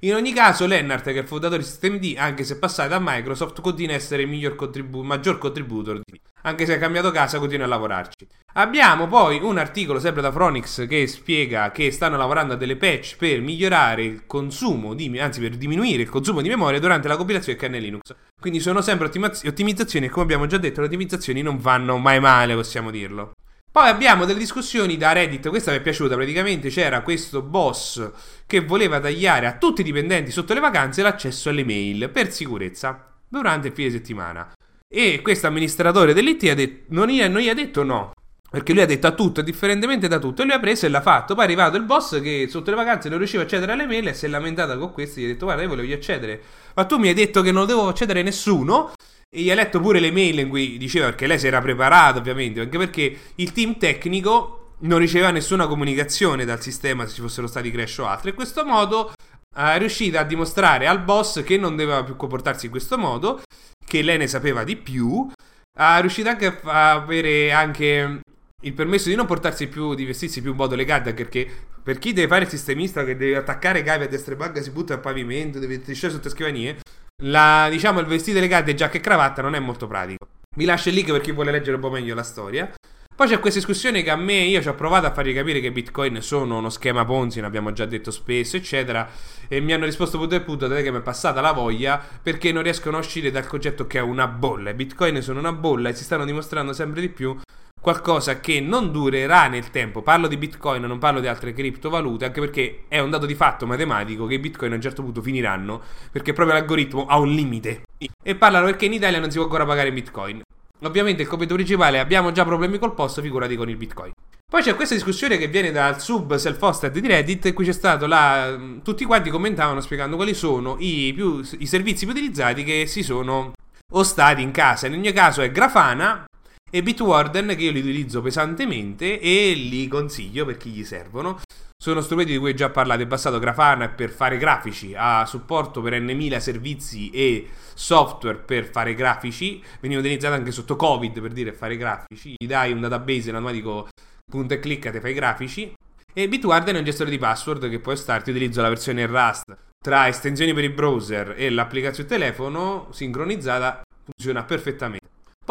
In 0.03 0.15
ogni 0.15 0.33
caso, 0.33 0.65
Lennart, 0.65 1.03
che 1.03 1.11
è 1.13 1.21
il 1.21 1.27
fondatore 1.27 1.61
di 1.61 1.67
SystemD, 1.67 2.15
anche 2.17 2.43
se 2.43 2.57
passato 2.57 2.89
da 2.89 2.99
Microsoft, 2.99 3.61
continua 3.61 3.93
a 3.93 3.97
essere 3.97 4.23
il 4.23 4.55
contribu- 4.55 5.03
maggior 5.03 5.37
contributor. 5.37 6.01
Anche 6.41 6.65
se 6.65 6.73
ha 6.73 6.79
cambiato 6.79 7.11
casa, 7.11 7.37
continua 7.37 7.67
a 7.67 7.69
lavorarci. 7.69 8.27
Abbiamo 8.53 9.07
poi 9.07 9.39
un 9.43 9.59
articolo 9.59 9.99
sempre 9.99 10.23
da 10.23 10.31
Phronix 10.31 10.87
che 10.87 11.05
spiega 11.05 11.69
che 11.69 11.91
stanno 11.91 12.17
lavorando 12.17 12.53
a 12.53 12.57
delle 12.57 12.77
patch 12.77 13.15
per 13.15 13.41
migliorare 13.41 14.03
il 14.03 14.25
consumo, 14.25 14.95
di, 14.95 15.19
anzi 15.19 15.39
per 15.39 15.55
diminuire 15.55 16.01
il 16.01 16.09
consumo 16.09 16.41
di 16.41 16.49
memoria 16.49 16.79
durante 16.79 17.07
la 17.07 17.15
compilazione 17.15 17.59
del 17.59 17.69
kernel 17.69 17.83
Linux. 17.83 18.15
Quindi 18.39 18.59
sono 18.59 18.81
sempre 18.81 19.05
ottimaz- 19.05 19.45
ottimizzazioni 19.45 20.07
e 20.07 20.09
come 20.09 20.23
abbiamo 20.23 20.47
già 20.47 20.57
detto 20.57 20.79
le 20.79 20.87
ottimizzazioni 20.87 21.43
non 21.43 21.59
vanno 21.59 21.99
mai 21.99 22.19
male, 22.19 22.55
possiamo 22.55 22.89
dirlo. 22.89 23.33
Poi 23.71 23.87
abbiamo 23.87 24.25
delle 24.25 24.39
discussioni 24.39 24.97
da 24.97 25.13
Reddit, 25.13 25.47
questa 25.47 25.71
mi 25.71 25.77
è 25.77 25.81
piaciuta, 25.81 26.15
praticamente 26.15 26.67
c'era 26.67 27.01
questo 27.03 27.41
boss 27.41 28.11
che 28.45 28.59
voleva 28.59 28.99
tagliare 28.99 29.47
a 29.47 29.55
tutti 29.57 29.79
i 29.79 29.85
dipendenti 29.85 30.29
sotto 30.29 30.53
le 30.53 30.59
vacanze 30.59 31.01
l'accesso 31.01 31.47
alle 31.47 31.63
mail 31.63 32.09
per 32.09 32.33
sicurezza 32.33 33.13
durante 33.29 33.69
il 33.69 33.73
fine 33.73 33.89
settimana. 33.89 34.51
E 34.89 35.21
questo 35.21 35.47
amministratore 35.47 36.13
dell'IT 36.13 36.49
ha 36.49 36.53
detto, 36.53 36.83
non, 36.89 37.07
gli, 37.07 37.23
non 37.23 37.39
gli 37.39 37.47
ha 37.47 37.53
detto 37.53 37.83
no, 37.83 38.11
perché 38.49 38.73
lui 38.73 38.81
ha 38.81 38.85
detto 38.85 39.07
a 39.07 39.11
tutto, 39.11 39.41
differentemente 39.41 40.09
da 40.09 40.19
tutto, 40.19 40.41
e 40.41 40.45
lui 40.45 40.53
ha 40.53 40.59
preso 40.59 40.85
e 40.85 40.89
l'ha 40.89 40.99
fatto. 40.99 41.33
Poi 41.33 41.45
è 41.45 41.47
arrivato 41.47 41.77
il 41.77 41.83
boss 41.83 42.21
che 42.21 42.47
sotto 42.49 42.71
le 42.71 42.75
vacanze 42.75 43.07
non 43.07 43.19
riusciva 43.19 43.43
a 43.43 43.45
accedere 43.45 43.71
alle 43.71 43.85
mail 43.85 44.09
e 44.09 44.13
si 44.13 44.25
è 44.25 44.27
lamentato 44.27 44.77
con 44.77 44.91
questo. 44.91 45.21
Gli 45.21 45.23
ha 45.23 45.27
detto: 45.27 45.45
Guarda, 45.45 45.61
io 45.63 45.69
volevo 45.69 45.93
accedere, 45.93 46.41
ma 46.75 46.83
tu 46.83 46.97
mi 46.97 47.07
hai 47.07 47.13
detto 47.13 47.41
che 47.41 47.53
non 47.53 47.65
devo 47.65 47.87
accedere 47.87 48.19
a 48.19 48.23
nessuno. 48.23 48.91
E 49.33 49.43
gli 49.43 49.49
ha 49.49 49.55
letto 49.55 49.79
pure 49.79 50.01
le 50.01 50.11
mail 50.11 50.39
in 50.39 50.49
cui 50.49 50.77
diceva 50.77 51.05
perché 51.05 51.25
lei 51.25 51.39
si 51.39 51.47
era 51.47 51.61
preparata, 51.61 52.19
ovviamente, 52.19 52.59
anche 52.59 52.77
perché 52.77 53.17
il 53.35 53.53
team 53.53 53.77
tecnico 53.77 54.73
non 54.79 54.99
riceveva 54.99 55.31
nessuna 55.31 55.67
comunicazione 55.67 56.43
dal 56.43 56.61
sistema 56.61 57.05
se 57.05 57.13
ci 57.13 57.21
fossero 57.21 57.47
stati 57.47 57.71
crash 57.71 57.99
o 57.99 58.07
altro. 58.07 58.27
In 58.27 58.35
questo 58.35 58.65
modo 58.65 59.13
è 59.55 59.77
riuscita 59.77 60.19
a 60.19 60.23
dimostrare 60.23 60.85
al 60.85 61.01
boss 61.01 61.43
che 61.43 61.55
non 61.55 61.77
doveva 61.77 62.03
più 62.03 62.17
comportarsi 62.17 62.65
in 62.65 62.71
questo 62.71 62.97
modo, 62.97 63.41
che 63.85 64.01
lei 64.01 64.17
ne 64.17 64.27
sapeva 64.27 64.65
di 64.65 64.75
più. 64.75 65.31
È 65.73 66.01
riuscita 66.01 66.31
anche 66.31 66.59
a 66.63 66.91
avere 66.91 67.53
anche 67.53 68.19
il 68.63 68.73
permesso 68.73 69.07
di 69.07 69.15
non 69.15 69.27
portarsi 69.27 69.67
più, 69.67 69.95
di 69.95 70.03
vestirsi 70.03 70.41
più 70.41 70.51
in 70.51 70.57
modo 70.57 70.75
legato, 70.75 71.07
anche 71.07 71.23
perché 71.23 71.49
per 71.81 71.99
chi 71.99 72.11
deve 72.11 72.27
fare 72.27 72.43
il 72.43 72.49
sistemista 72.49 73.05
che 73.05 73.15
deve 73.15 73.37
attaccare 73.37 73.81
cavi 73.81 74.03
a 74.03 74.07
destra 74.09 74.33
e 74.33 74.35
bugga, 74.35 74.61
si 74.61 74.71
butta 74.71 74.95
al 74.95 74.99
pavimento, 74.99 75.57
deve 75.57 75.79
strisciare 75.79 76.11
sotto 76.11 76.27
scrivanie, 76.27 76.79
la, 77.21 77.67
diciamo, 77.69 77.99
il 77.99 78.05
vestito 78.05 78.37
elegante, 78.37 78.73
giacca 78.73 78.97
e 78.97 79.01
cravatta 79.01 79.41
non 79.41 79.55
è 79.55 79.59
molto 79.59 79.87
pratico. 79.87 80.27
Vi 80.55 80.65
lascio 80.65 80.89
il 80.89 80.95
link 80.95 81.11
per 81.11 81.21
chi 81.21 81.31
vuole 81.31 81.51
leggere 81.51 81.75
un 81.75 81.81
po' 81.81 81.89
meglio 81.89 82.15
la 82.15 82.23
storia. 82.23 82.71
Poi 83.13 83.27
c'è 83.27 83.39
questa 83.39 83.59
discussione 83.59 84.01
che 84.01 84.09
a 84.09 84.15
me, 84.15 84.33
io 84.33 84.61
ci 84.61 84.67
ho 84.67 84.73
provato 84.73 85.05
a 85.05 85.13
fargli 85.13 85.33
capire 85.33 85.59
che 85.59 85.71
Bitcoin 85.71 86.21
sono 86.21 86.57
uno 86.57 86.69
schema 86.69 87.05
Ponzi, 87.05 87.39
ne 87.39 87.45
abbiamo 87.45 87.71
già 87.71 87.85
detto 87.85 88.09
spesso, 88.09 88.57
eccetera, 88.57 89.07
e 89.47 89.59
mi 89.59 89.73
hanno 89.73 89.85
risposto 89.85 90.17
punto 90.17 90.35
e 90.35 90.41
punto, 90.41 90.67
che 90.67 90.91
mi 90.91 90.97
è 90.97 91.01
passata 91.01 91.39
la 91.39 91.51
voglia, 91.51 92.01
perché 92.21 92.51
non 92.51 92.63
riescono 92.63 92.97
a 92.97 93.01
uscire 93.01 93.29
dal 93.29 93.45
concetto 93.45 93.85
che 93.85 93.99
è 93.99 94.01
una 94.01 94.27
bolla. 94.27 94.71
I 94.71 94.73
Bitcoin 94.73 95.21
sono 95.21 95.39
una 95.39 95.53
bolla 95.53 95.89
e 95.89 95.93
si 95.93 96.03
stanno 96.03 96.25
dimostrando 96.25 96.73
sempre 96.73 97.01
di 97.01 97.09
più 97.09 97.37
qualcosa 97.81 98.39
che 98.39 98.61
non 98.61 98.91
durerà 98.91 99.47
nel 99.47 99.71
tempo. 99.71 100.03
Parlo 100.03 100.27
di 100.27 100.37
Bitcoin, 100.37 100.83
non 100.83 100.99
parlo 100.99 101.19
di 101.19 101.27
altre 101.27 101.51
criptovalute, 101.51 102.25
anche 102.25 102.39
perché 102.39 102.83
è 102.87 102.99
un 102.99 103.09
dato 103.09 103.25
di 103.25 103.35
fatto 103.35 103.65
matematico 103.65 104.27
che 104.27 104.35
i 104.35 104.39
Bitcoin 104.39 104.71
a 104.71 104.75
un 104.75 104.81
certo 104.81 105.01
punto 105.01 105.21
finiranno, 105.21 105.81
perché 106.11 106.31
proprio 106.31 106.55
l'algoritmo 106.55 107.07
ha 107.07 107.17
un 107.17 107.29
limite. 107.29 107.81
E 108.23 108.35
parlano 108.35 108.65
perché 108.65 108.85
in 108.85 108.93
Italia 108.93 109.19
non 109.19 109.29
si 109.29 109.35
può 109.35 109.45
ancora 109.45 109.65
pagare 109.65 109.91
Bitcoin. 109.91 110.41
Ovviamente 110.83 111.23
il 111.23 111.27
compito 111.27 111.55
principale 111.55 111.99
abbiamo 111.99 112.31
già 112.31 112.45
problemi 112.45 112.77
col 112.77 112.93
posto, 112.93 113.21
figurati 113.21 113.55
con 113.55 113.69
il 113.69 113.77
Bitcoin. 113.77 114.13
Poi 114.51 114.61
c'è 114.61 114.75
questa 114.75 114.95
discussione 114.95 115.37
che 115.37 115.47
viene 115.47 115.71
dal 115.71 116.01
sub 116.01 116.35
self-hosted 116.35 116.97
di 116.97 117.07
Reddit, 117.07 117.45
in 117.45 117.53
cui 117.53 117.65
c'è 117.65 117.71
stato 117.71 118.05
la... 118.05 118.59
tutti 118.83 119.05
quanti 119.05 119.29
commentavano 119.29 119.79
spiegando 119.79 120.17
quali 120.17 120.33
sono 120.33 120.75
i, 120.79 121.13
più, 121.15 121.41
i 121.59 121.65
servizi 121.65 122.05
più 122.05 122.13
utilizzati 122.13 122.63
che 122.63 122.85
si 122.85 123.01
sono 123.01 123.53
ostati 123.93 124.41
in 124.41 124.51
casa. 124.51 124.87
In 124.87 124.93
ogni 124.93 125.13
caso 125.13 125.41
è 125.41 125.51
Grafana, 125.51 126.25
e 126.71 126.81
Bitwarden 126.81 127.47
che 127.49 127.63
io 127.63 127.71
li 127.71 127.79
utilizzo 127.79 128.21
pesantemente 128.21 129.19
e 129.19 129.53
li 129.53 129.87
consiglio 129.87 130.45
per 130.45 130.57
chi 130.57 130.69
gli 130.69 130.83
servono. 130.83 131.39
Sono 131.77 132.01
strumenti 132.01 132.31
di 132.31 132.37
cui 132.37 132.51
ho 132.51 132.53
già 132.53 132.69
parlato 132.69 133.01
in 133.01 133.07
passato, 133.07 133.39
Grafana 133.39 133.89
per 133.89 134.11
fare 134.11 134.37
grafici, 134.37 134.93
ha 134.95 135.25
supporto 135.25 135.81
per 135.81 135.99
N1000 136.01 136.37
servizi 136.37 137.09
e 137.09 137.49
software 137.73 138.37
per 138.37 138.69
fare 138.69 138.93
grafici, 138.93 139.61
veniva 139.79 139.99
utilizzato 139.99 140.35
anche 140.35 140.51
sotto 140.51 140.75
Covid 140.75 141.19
per 141.19 141.31
dire 141.31 141.53
fare 141.53 141.77
grafici, 141.77 142.35
gli 142.37 142.45
dai 142.45 142.71
un 142.71 142.81
database 142.81 143.29
in 143.29 143.35
automatico 143.35 143.89
punta 144.29 144.53
e 144.53 144.59
clicca, 144.59 144.91
te 144.91 145.01
fai 145.01 145.13
grafici. 145.13 145.73
E 146.13 146.27
Bitwarden 146.27 146.75
è 146.75 146.79
un 146.79 146.85
gestore 146.85 147.09
di 147.09 147.17
password 147.17 147.69
che 147.69 147.79
puoi 147.79 147.97
starti, 147.97 148.29
utilizzo 148.29 148.61
la 148.61 148.69
versione 148.69 149.05
Rust 149.07 149.57
tra 149.83 150.07
estensioni 150.07 150.53
per 150.53 150.63
il 150.63 150.73
browser 150.73 151.33
e 151.35 151.49
l'applicazione 151.49 152.07
telefono 152.07 152.89
sincronizzata, 152.91 153.81
funziona 154.03 154.43
perfettamente. 154.43 155.00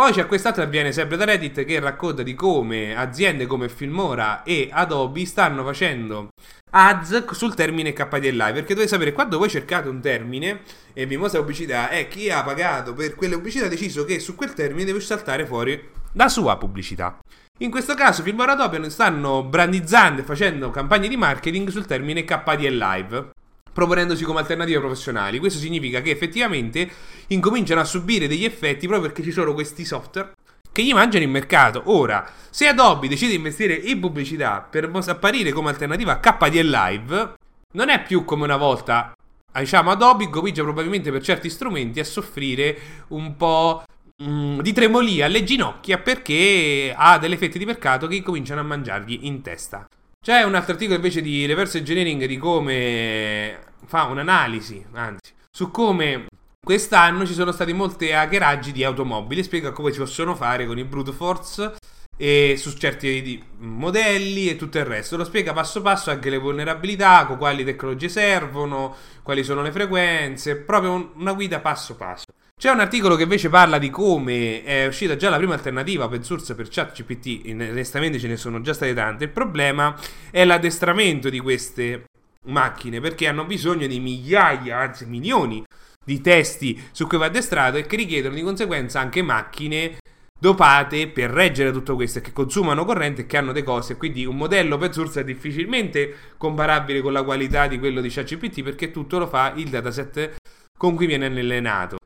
Poi 0.00 0.12
c'è 0.12 0.24
quest'altro 0.24 0.62
che 0.62 0.68
avviene 0.68 0.92
sempre 0.92 1.18
da 1.18 1.26
Reddit 1.26 1.62
che 1.66 1.78
racconta 1.78 2.22
di 2.22 2.34
come 2.34 2.96
aziende 2.96 3.44
come 3.44 3.68
Filmora 3.68 4.42
e 4.44 4.70
Adobe 4.72 5.26
stanno 5.26 5.62
facendo 5.62 6.28
ads 6.70 7.32
sul 7.32 7.54
termine 7.54 7.92
KDLI 7.92 8.52
perché 8.54 8.72
dovete 8.72 8.88
sapere 8.88 9.12
quando 9.12 9.36
voi 9.36 9.50
cercate 9.50 9.90
un 9.90 10.00
termine 10.00 10.62
e 10.94 11.04
vi 11.04 11.18
mostra 11.18 11.40
pubblicità 11.40 11.90
è 11.90 12.08
chi 12.08 12.30
ha 12.30 12.42
pagato 12.42 12.94
per 12.94 13.14
quelle 13.14 13.34
pubblicità 13.34 13.66
ha 13.66 13.68
deciso 13.68 14.06
che 14.06 14.20
su 14.20 14.34
quel 14.36 14.54
termine 14.54 14.86
deve 14.86 15.00
saltare 15.00 15.44
fuori 15.44 15.78
la 16.12 16.30
sua 16.30 16.56
pubblicità. 16.56 17.18
In 17.58 17.70
questo 17.70 17.94
caso 17.94 18.22
Filmora 18.22 18.52
Adobe 18.52 18.88
stanno 18.88 19.44
brandizzando 19.44 20.22
e 20.22 20.24
facendo 20.24 20.70
campagne 20.70 21.08
di 21.08 21.18
marketing 21.18 21.68
sul 21.68 21.84
termine 21.84 22.24
KDL 22.24 22.74
Live 22.74 23.30
proponendosi 23.72 24.24
come 24.24 24.40
alternative 24.40 24.80
professionali. 24.80 25.38
Questo 25.38 25.58
significa 25.58 26.00
che 26.00 26.10
effettivamente 26.10 26.88
incominciano 27.28 27.80
a 27.80 27.84
subire 27.84 28.26
degli 28.26 28.44
effetti 28.44 28.86
proprio 28.86 29.08
perché 29.08 29.22
ci 29.22 29.32
sono 29.32 29.54
questi 29.54 29.84
software 29.84 30.32
che 30.72 30.84
gli 30.84 30.92
mangiano 30.92 31.24
il 31.24 31.30
mercato. 31.30 31.82
Ora, 31.86 32.30
se 32.50 32.66
Adobe 32.66 33.08
decide 33.08 33.30
di 33.30 33.36
investire 33.36 33.74
in 33.74 34.00
pubblicità 34.00 34.66
per 34.68 34.90
apparire 35.06 35.52
come 35.52 35.70
alternativa 35.70 36.12
a 36.12 36.18
KDL 36.18 36.68
Live, 36.68 37.34
non 37.72 37.88
è 37.88 38.02
più 38.02 38.24
come 38.24 38.44
una 38.44 38.56
volta. 38.56 39.12
Diciamo, 39.52 39.90
Adobe 39.90 40.30
comincia 40.30 40.62
probabilmente 40.62 41.10
per 41.10 41.22
certi 41.22 41.50
strumenti 41.50 41.98
a 41.98 42.04
soffrire 42.04 42.78
un 43.08 43.36
po' 43.36 43.82
mm, 44.22 44.60
di 44.60 44.72
tremolia 44.72 45.26
alle 45.26 45.42
ginocchia 45.42 45.98
perché 45.98 46.94
ha 46.96 47.18
delle 47.18 47.36
fette 47.36 47.58
di 47.58 47.66
mercato 47.66 48.06
che 48.06 48.22
cominciano 48.22 48.60
a 48.60 48.64
mangiargli 48.64 49.18
in 49.22 49.42
testa. 49.42 49.86
C'è 50.22 50.42
un 50.42 50.54
altro 50.54 50.72
articolo 50.72 50.96
invece 50.96 51.22
di 51.22 51.46
reverse 51.46 51.78
engineering 51.78 52.26
di 52.26 52.36
come 52.36 53.58
fa 53.86 54.04
un'analisi, 54.04 54.84
anzi, 54.92 55.32
su 55.50 55.70
come 55.70 56.26
quest'anno 56.62 57.24
ci 57.24 57.32
sono 57.32 57.52
stati 57.52 57.72
molti 57.72 58.12
hackeraggi 58.12 58.70
di 58.70 58.84
automobili, 58.84 59.42
spiega 59.42 59.72
come 59.72 59.92
si 59.92 59.98
possono 59.98 60.34
fare 60.34 60.66
con 60.66 60.76
i 60.76 60.84
brute 60.84 61.12
force 61.12 61.76
e 62.18 62.56
su 62.58 62.76
certi 62.76 63.42
modelli 63.60 64.50
e 64.50 64.56
tutto 64.56 64.76
il 64.76 64.84
resto. 64.84 65.16
Lo 65.16 65.24
spiega 65.24 65.54
passo 65.54 65.80
passo 65.80 66.10
anche 66.10 66.28
le 66.28 66.36
vulnerabilità, 66.36 67.24
con 67.24 67.38
quali 67.38 67.64
tecnologie 67.64 68.10
servono, 68.10 68.94
quali 69.22 69.42
sono 69.42 69.62
le 69.62 69.72
frequenze, 69.72 70.56
proprio 70.56 71.12
una 71.14 71.32
guida 71.32 71.60
passo 71.60 71.96
passo. 71.96 72.26
C'è 72.60 72.68
un 72.68 72.80
articolo 72.80 73.16
che 73.16 73.22
invece 73.22 73.48
parla 73.48 73.78
di 73.78 73.88
come 73.88 74.62
è 74.62 74.86
uscita 74.86 75.16
già 75.16 75.30
la 75.30 75.38
prima 75.38 75.54
alternativa 75.54 76.04
open 76.04 76.22
source 76.22 76.54
per 76.54 76.68
ChatGPT, 76.68 77.48
onestamente 77.48 78.18
ce 78.18 78.28
ne 78.28 78.36
sono 78.36 78.60
già 78.60 78.74
state 78.74 78.92
tante. 78.92 79.24
Il 79.24 79.30
problema 79.30 79.96
è 80.30 80.44
l'addestramento 80.44 81.30
di 81.30 81.38
queste 81.40 82.04
macchine 82.48 83.00
perché 83.00 83.28
hanno 83.28 83.46
bisogno 83.46 83.86
di 83.86 83.98
migliaia, 83.98 84.76
anzi 84.76 85.06
milioni 85.06 85.64
di 86.04 86.20
testi 86.20 86.78
su 86.92 87.06
cui 87.06 87.16
va 87.16 87.24
addestrato 87.24 87.78
e 87.78 87.86
che 87.86 87.96
richiedono 87.96 88.34
di 88.34 88.42
conseguenza 88.42 89.00
anche 89.00 89.22
macchine 89.22 89.96
dopate 90.38 91.08
per 91.08 91.30
reggere 91.30 91.72
tutto 91.72 91.94
questo 91.94 92.18
e 92.18 92.20
che 92.20 92.32
consumano 92.32 92.84
corrente 92.84 93.22
e 93.22 93.26
che 93.26 93.38
hanno 93.38 93.52
dei 93.52 93.62
costi. 93.62 93.94
Quindi 93.94 94.26
un 94.26 94.36
modello 94.36 94.74
open 94.74 94.92
source 94.92 95.20
è 95.20 95.24
difficilmente 95.24 96.14
comparabile 96.36 97.00
con 97.00 97.14
la 97.14 97.22
qualità 97.22 97.66
di 97.66 97.78
quello 97.78 98.02
di 98.02 98.10
ChatGPT 98.10 98.62
perché 98.62 98.90
tutto 98.90 99.16
lo 99.16 99.26
fa 99.26 99.54
il 99.56 99.70
dataset 99.70 100.36
con 100.76 100.94
cui 100.94 101.06
viene 101.06 101.24
allenato. 101.24 101.96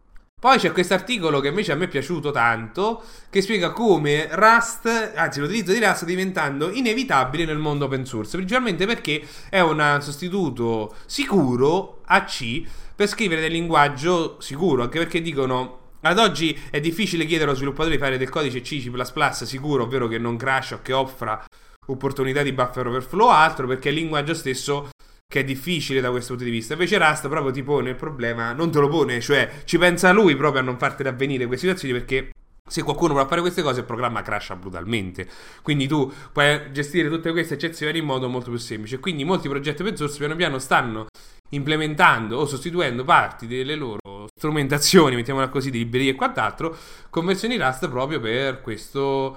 Poi 0.44 0.58
c'è 0.58 0.72
questo 0.72 0.92
articolo 0.92 1.40
che 1.40 1.48
invece 1.48 1.72
a 1.72 1.74
me 1.74 1.86
è 1.86 1.88
piaciuto 1.88 2.30
tanto, 2.30 3.02
che 3.30 3.40
spiega 3.40 3.70
come 3.70 4.28
Rust, 4.30 5.12
anzi 5.14 5.40
l'utilizzo 5.40 5.72
di 5.72 5.82
Rust 5.82 6.04
diventando 6.04 6.70
inevitabile 6.70 7.46
nel 7.46 7.56
mondo 7.56 7.86
open 7.86 8.04
source, 8.04 8.36
principalmente 8.36 8.84
perché 8.84 9.26
è 9.48 9.60
un 9.60 10.00
sostituto 10.02 10.96
sicuro 11.06 12.02
a 12.04 12.24
C 12.24 12.62
per 12.94 13.08
scrivere 13.08 13.40
del 13.40 13.52
linguaggio 13.52 14.36
sicuro, 14.38 14.82
anche 14.82 14.98
perché 14.98 15.22
dicono 15.22 15.78
ad 16.02 16.18
oggi 16.18 16.54
è 16.68 16.78
difficile 16.78 17.24
chiedere 17.24 17.48
allo 17.48 17.56
sviluppatore 17.56 17.94
di 17.94 18.02
fare 18.02 18.18
del 18.18 18.28
codice 18.28 18.60
C, 18.60 18.82
C++ 18.82 19.46
sicuro, 19.46 19.84
ovvero 19.84 20.08
che 20.08 20.18
non 20.18 20.36
crash 20.36 20.72
o 20.72 20.80
che 20.82 20.92
offra 20.92 21.42
opportunità 21.86 22.42
di 22.42 22.52
buffer 22.52 22.86
overflow 22.86 23.28
o 23.28 23.30
altro, 23.30 23.66
perché 23.66 23.88
il 23.88 23.94
linguaggio 23.94 24.34
stesso 24.34 24.90
che 25.34 25.40
è 25.40 25.44
difficile 25.44 26.00
da 26.00 26.12
questo 26.12 26.34
punto 26.34 26.44
di 26.44 26.50
vista. 26.52 26.74
Invece 26.74 26.96
Rust 26.96 27.26
proprio 27.26 27.50
ti 27.50 27.64
pone 27.64 27.90
il 27.90 27.96
problema, 27.96 28.52
non 28.52 28.70
te 28.70 28.78
lo 28.78 28.86
pone, 28.88 29.20
cioè 29.20 29.50
ci 29.64 29.78
pensa 29.78 30.12
lui 30.12 30.36
proprio 30.36 30.62
a 30.62 30.64
non 30.64 30.78
fartene 30.78 31.08
avvenire 31.08 31.46
queste 31.46 31.66
situazioni 31.66 31.92
perché 31.92 32.30
se 32.64 32.84
qualcuno 32.84 33.14
vuole 33.14 33.26
fare 33.28 33.40
queste 33.40 33.60
cose 33.60 33.80
il 33.80 33.84
programma 33.84 34.22
crasha 34.22 34.54
brutalmente. 34.54 35.26
Quindi 35.60 35.88
tu 35.88 36.10
puoi 36.32 36.70
gestire 36.70 37.08
tutte 37.08 37.32
queste 37.32 37.54
eccezioni 37.54 37.98
in 37.98 38.04
modo 38.04 38.28
molto 38.28 38.50
più 38.50 38.60
semplice. 38.60 39.00
Quindi 39.00 39.24
molti 39.24 39.48
progetti 39.48 39.82
open 39.82 39.96
source 39.96 40.18
piano 40.18 40.36
piano 40.36 40.60
stanno 40.60 41.06
implementando 41.50 42.38
o 42.38 42.46
sostituendo 42.46 43.02
parti 43.02 43.48
delle 43.48 43.74
loro 43.74 44.28
strumentazioni, 44.36 45.16
mettiamola 45.16 45.48
così, 45.48 45.70
di 45.70 45.78
librerie 45.78 46.12
e 46.12 46.14
quant'altro, 46.14 46.76
con 47.10 47.26
versioni 47.26 47.56
Rust 47.56 47.88
proprio 47.88 48.20
per 48.20 48.60
questo 48.60 49.36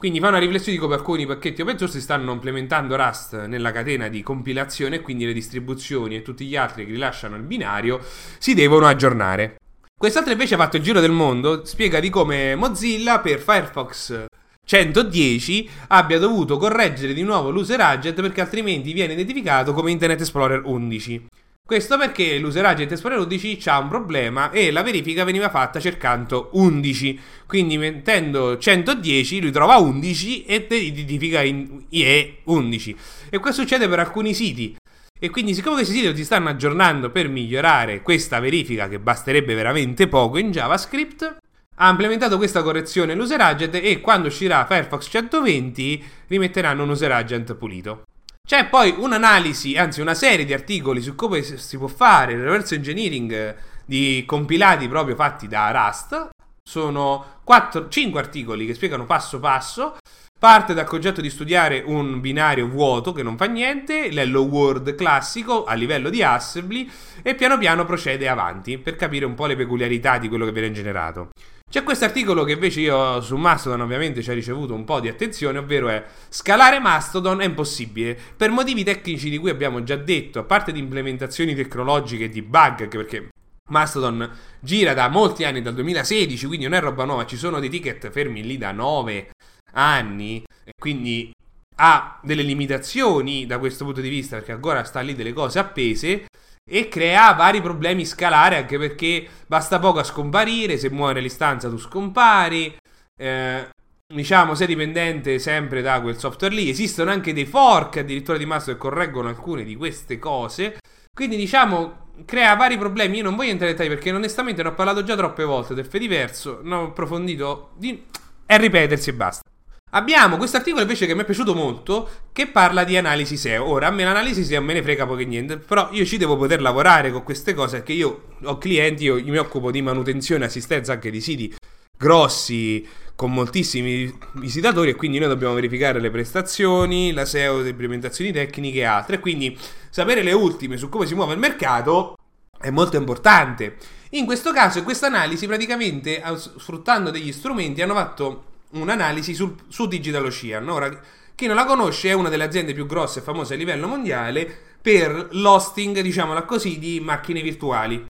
quindi 0.00 0.18
fa 0.18 0.28
una 0.28 0.38
riflessione 0.38 0.78
di 0.78 0.82
come 0.82 0.94
alcuni 0.94 1.26
pacchetti 1.26 1.60
open 1.60 1.76
source 1.76 2.00
stanno 2.00 2.32
implementando 2.32 2.96
Rust 2.96 3.44
nella 3.44 3.70
catena 3.70 4.08
di 4.08 4.22
compilazione 4.22 4.96
e 4.96 5.00
quindi 5.02 5.26
le 5.26 5.34
distribuzioni 5.34 6.16
e 6.16 6.22
tutti 6.22 6.46
gli 6.46 6.56
altri 6.56 6.86
che 6.86 6.92
rilasciano 6.92 7.36
il 7.36 7.42
binario 7.42 8.00
si 8.38 8.54
devono 8.54 8.86
aggiornare. 8.86 9.56
Quest'altro 9.94 10.32
invece 10.32 10.54
ha 10.54 10.56
fatto 10.56 10.78
il 10.78 10.82
giro 10.82 11.00
del 11.00 11.10
mondo, 11.10 11.66
spiega 11.66 12.00
di 12.00 12.08
come 12.08 12.54
Mozilla 12.54 13.20
per 13.20 13.40
Firefox 13.40 14.24
110 14.64 15.68
abbia 15.88 16.18
dovuto 16.18 16.56
correggere 16.56 17.12
di 17.12 17.22
nuovo 17.22 17.50
l'user 17.50 17.82
agent 17.82 18.18
perché 18.22 18.40
altrimenti 18.40 18.94
viene 18.94 19.12
identificato 19.12 19.74
come 19.74 19.90
Internet 19.90 20.20
Explorer 20.20 20.62
11. 20.64 21.26
Questo 21.70 21.96
perché 21.96 22.36
l'user 22.38 22.66
agent 22.66 22.90
Explorer 22.90 23.20
11 23.20 23.60
ha 23.66 23.78
un 23.78 23.86
problema 23.86 24.50
e 24.50 24.72
la 24.72 24.82
verifica 24.82 25.22
veniva 25.22 25.50
fatta 25.50 25.78
cercando 25.78 26.48
11. 26.54 27.20
Quindi 27.46 27.78
mettendo 27.78 28.58
110 28.58 29.40
lui 29.40 29.52
trova 29.52 29.76
11 29.76 30.46
e 30.46 30.66
te 30.66 30.74
identifica 30.74 31.42
in 31.42 31.84
IE 31.90 32.38
11. 32.42 32.96
E 33.30 33.38
questo 33.38 33.62
succede 33.62 33.86
per 33.86 34.00
alcuni 34.00 34.34
siti. 34.34 34.74
E 35.16 35.30
quindi 35.30 35.54
siccome 35.54 35.76
questi 35.76 35.94
siti 35.94 36.16
si 36.16 36.24
stanno 36.24 36.48
aggiornando 36.48 37.10
per 37.10 37.28
migliorare 37.28 38.02
questa 38.02 38.40
verifica 38.40 38.88
che 38.88 38.98
basterebbe 38.98 39.54
veramente 39.54 40.08
poco 40.08 40.38
in 40.38 40.50
JavaScript, 40.50 41.36
ha 41.76 41.88
implementato 41.88 42.36
questa 42.36 42.64
correzione 42.64 43.14
l'user 43.14 43.40
agent 43.42 43.76
e 43.76 44.00
quando 44.00 44.26
uscirà 44.26 44.66
Firefox 44.66 45.08
120 45.08 46.04
rimetteranno 46.26 46.82
un 46.82 46.88
user 46.88 47.12
agent 47.12 47.54
pulito. 47.54 48.06
C'è 48.50 48.66
poi 48.66 48.92
un'analisi, 48.98 49.76
anzi 49.76 50.00
una 50.00 50.14
serie 50.14 50.44
di 50.44 50.52
articoli 50.52 51.00
su 51.00 51.14
come 51.14 51.40
si 51.40 51.78
può 51.78 51.86
fare 51.86 52.32
il 52.32 52.42
reverse 52.42 52.74
engineering 52.74 53.54
di 53.84 54.24
compilati 54.26 54.88
proprio 54.88 55.14
fatti 55.14 55.46
da 55.46 55.70
Rust. 55.70 56.30
Sono 56.60 57.38
4, 57.44 57.86
5 57.86 58.18
articoli 58.18 58.66
che 58.66 58.74
spiegano 58.74 59.06
passo 59.06 59.38
passo. 59.38 59.98
Parte 60.36 60.74
dal 60.74 60.84
concetto 60.84 61.20
di 61.20 61.30
studiare 61.30 61.84
un 61.86 62.20
binario 62.20 62.66
vuoto 62.66 63.12
che 63.12 63.22
non 63.22 63.36
fa 63.36 63.44
niente, 63.44 64.10
l'hello 64.10 64.40
world 64.40 64.96
classico 64.96 65.62
a 65.62 65.74
livello 65.74 66.10
di 66.10 66.24
assembly 66.24 66.90
e 67.22 67.36
piano 67.36 67.56
piano 67.56 67.84
procede 67.84 68.28
avanti 68.28 68.78
per 68.78 68.96
capire 68.96 69.26
un 69.26 69.34
po' 69.34 69.46
le 69.46 69.54
peculiarità 69.54 70.18
di 70.18 70.26
quello 70.28 70.44
che 70.44 70.52
viene 70.52 70.72
generato. 70.72 71.30
C'è 71.70 71.84
questo 71.84 72.04
articolo 72.04 72.42
che 72.42 72.54
invece 72.54 72.80
io 72.80 73.20
su 73.20 73.36
Mastodon 73.36 73.82
ovviamente 73.82 74.24
ci 74.24 74.30
ha 74.30 74.34
ricevuto 74.34 74.74
un 74.74 74.82
po' 74.82 74.98
di 74.98 75.06
attenzione, 75.06 75.58
ovvero 75.58 75.88
è 75.88 76.04
scalare 76.28 76.80
Mastodon 76.80 77.42
è 77.42 77.44
impossibile. 77.44 78.18
Per 78.36 78.50
motivi 78.50 78.82
tecnici 78.82 79.30
di 79.30 79.38
cui 79.38 79.50
abbiamo 79.50 79.84
già 79.84 79.94
detto, 79.94 80.40
a 80.40 80.42
parte 80.42 80.72
di 80.72 80.80
implementazioni 80.80 81.54
tecnologiche 81.54 82.24
e 82.24 82.28
di 82.28 82.42
bug, 82.42 82.88
perché 82.88 83.28
Mastodon 83.70 84.28
gira 84.58 84.94
da 84.94 85.06
molti 85.06 85.44
anni, 85.44 85.62
dal 85.62 85.74
2016, 85.74 86.44
quindi 86.46 86.64
non 86.64 86.74
è 86.74 86.80
roba 86.80 87.04
nuova, 87.04 87.24
ci 87.24 87.36
sono 87.36 87.60
dei 87.60 87.70
ticket 87.70 88.10
fermi 88.10 88.42
lì 88.42 88.58
da 88.58 88.72
9 88.72 89.30
anni, 89.74 90.42
quindi 90.76 91.30
ha 91.76 92.18
delle 92.20 92.42
limitazioni 92.42 93.46
da 93.46 93.60
questo 93.60 93.84
punto 93.84 94.00
di 94.00 94.08
vista 94.08 94.38
perché 94.38 94.50
ancora 94.50 94.82
sta 94.82 94.98
lì 95.00 95.14
delle 95.14 95.32
cose 95.32 95.60
appese 95.60 96.26
e 96.72 96.86
crea 96.86 97.32
vari 97.32 97.60
problemi 97.60 98.04
scalare 98.06 98.56
anche 98.56 98.78
perché 98.78 99.26
basta 99.48 99.80
poco 99.80 99.98
a 99.98 100.04
scomparire, 100.04 100.78
se 100.78 100.88
muore 100.88 101.20
l'istanza 101.20 101.68
tu 101.68 101.76
scompari, 101.76 102.72
eh, 103.16 103.68
diciamo 104.06 104.54
sei 104.54 104.68
dipendente 104.68 105.40
sempre 105.40 105.82
da 105.82 106.00
quel 106.00 106.16
software 106.16 106.54
lì, 106.54 106.68
esistono 106.68 107.10
anche 107.10 107.32
dei 107.32 107.44
fork 107.44 107.96
addirittura 107.96 108.38
di 108.38 108.46
Mastro 108.46 108.74
che 108.74 108.78
correggono 108.78 109.28
alcune 109.28 109.64
di 109.64 109.74
queste 109.74 110.20
cose, 110.20 110.78
quindi 111.12 111.36
diciamo 111.36 112.08
crea 112.24 112.54
vari 112.54 112.78
problemi, 112.78 113.16
io 113.16 113.24
non 113.24 113.34
voglio 113.34 113.50
entrare 113.50 113.72
in 113.72 113.76
dettagli 113.76 113.92
perché 113.92 114.12
onestamente 114.12 114.62
ne 114.62 114.68
ho 114.68 114.74
parlato 114.74 115.02
già 115.02 115.16
troppe 115.16 115.42
volte 115.42 115.74
del 115.74 115.86
Fediverso, 115.86 116.60
non 116.62 116.78
ho 116.78 116.84
approfondito 116.84 117.72
di 117.76 118.04
è 118.46 118.58
ripetersi 118.58 119.10
e 119.10 119.14
basta. 119.14 119.49
Abbiamo 119.90 120.36
questo 120.36 120.56
articolo 120.56 120.82
invece 120.82 121.06
che 121.06 121.14
mi 121.14 121.22
è 121.22 121.24
piaciuto 121.24 121.54
molto 121.54 122.08
che 122.32 122.46
parla 122.46 122.84
di 122.84 122.96
analisi 122.96 123.36
SEO. 123.36 123.66
Ora, 123.66 123.88
a 123.88 123.90
me 123.90 124.04
l'analisi 124.04 124.44
SEO 124.44 124.62
me 124.62 124.72
ne 124.72 124.82
frega 124.82 125.04
poco 125.04 125.20
niente, 125.22 125.56
però 125.56 125.88
io 125.90 126.04
ci 126.04 126.16
devo 126.16 126.36
poter 126.36 126.60
lavorare 126.60 127.10
con 127.10 127.24
queste 127.24 127.54
cose 127.54 127.78
perché 127.78 127.92
io 127.92 128.26
ho 128.44 128.58
clienti, 128.58 129.04
io 129.04 129.20
mi 129.24 129.36
occupo 129.36 129.72
di 129.72 129.82
manutenzione 129.82 130.44
e 130.44 130.46
assistenza 130.46 130.92
anche 130.92 131.10
di 131.10 131.20
siti 131.20 131.54
grossi 131.98 132.86
con 133.16 133.32
moltissimi 133.32 134.16
visitatori 134.34 134.90
e 134.90 134.94
quindi 134.94 135.18
noi 135.18 135.28
dobbiamo 135.28 135.54
verificare 135.54 136.00
le 136.00 136.10
prestazioni, 136.10 137.12
la 137.12 137.26
SEO, 137.26 137.60
le 137.60 137.70
implementazioni 137.70 138.30
tecniche 138.32 138.78
e 138.78 138.84
altre. 138.84 139.18
Quindi 139.18 139.58
sapere 139.90 140.22
le 140.22 140.32
ultime 140.32 140.76
su 140.76 140.88
come 140.88 141.04
si 141.04 141.14
muove 141.14 141.34
il 141.34 141.40
mercato 141.40 142.14
è 142.60 142.70
molto 142.70 142.96
importante. 142.96 143.76
In 144.10 144.24
questo 144.24 144.52
caso, 144.52 144.78
in 144.78 144.84
questa 144.84 145.08
analisi, 145.08 145.46
praticamente 145.46 146.22
sfruttando 146.36 147.10
degli 147.10 147.32
strumenti 147.32 147.82
hanno 147.82 147.94
fatto 147.94 148.44
un'analisi 148.70 149.34
sul, 149.34 149.54
su 149.68 149.86
Digital 149.86 150.24
Ocean. 150.24 150.68
Ora, 150.68 151.00
chi 151.34 151.46
non 151.46 151.56
la 151.56 151.64
conosce 151.64 152.10
è 152.10 152.12
una 152.12 152.28
delle 152.28 152.44
aziende 152.44 152.74
più 152.74 152.86
grosse 152.86 153.20
e 153.20 153.22
famose 153.22 153.54
a 153.54 153.56
livello 153.56 153.86
mondiale 153.86 154.68
per 154.80 155.28
l'hosting, 155.32 156.00
diciamola 156.00 156.42
così, 156.42 156.78
di 156.78 157.00
macchine 157.00 157.42
virtuali. 157.42 158.06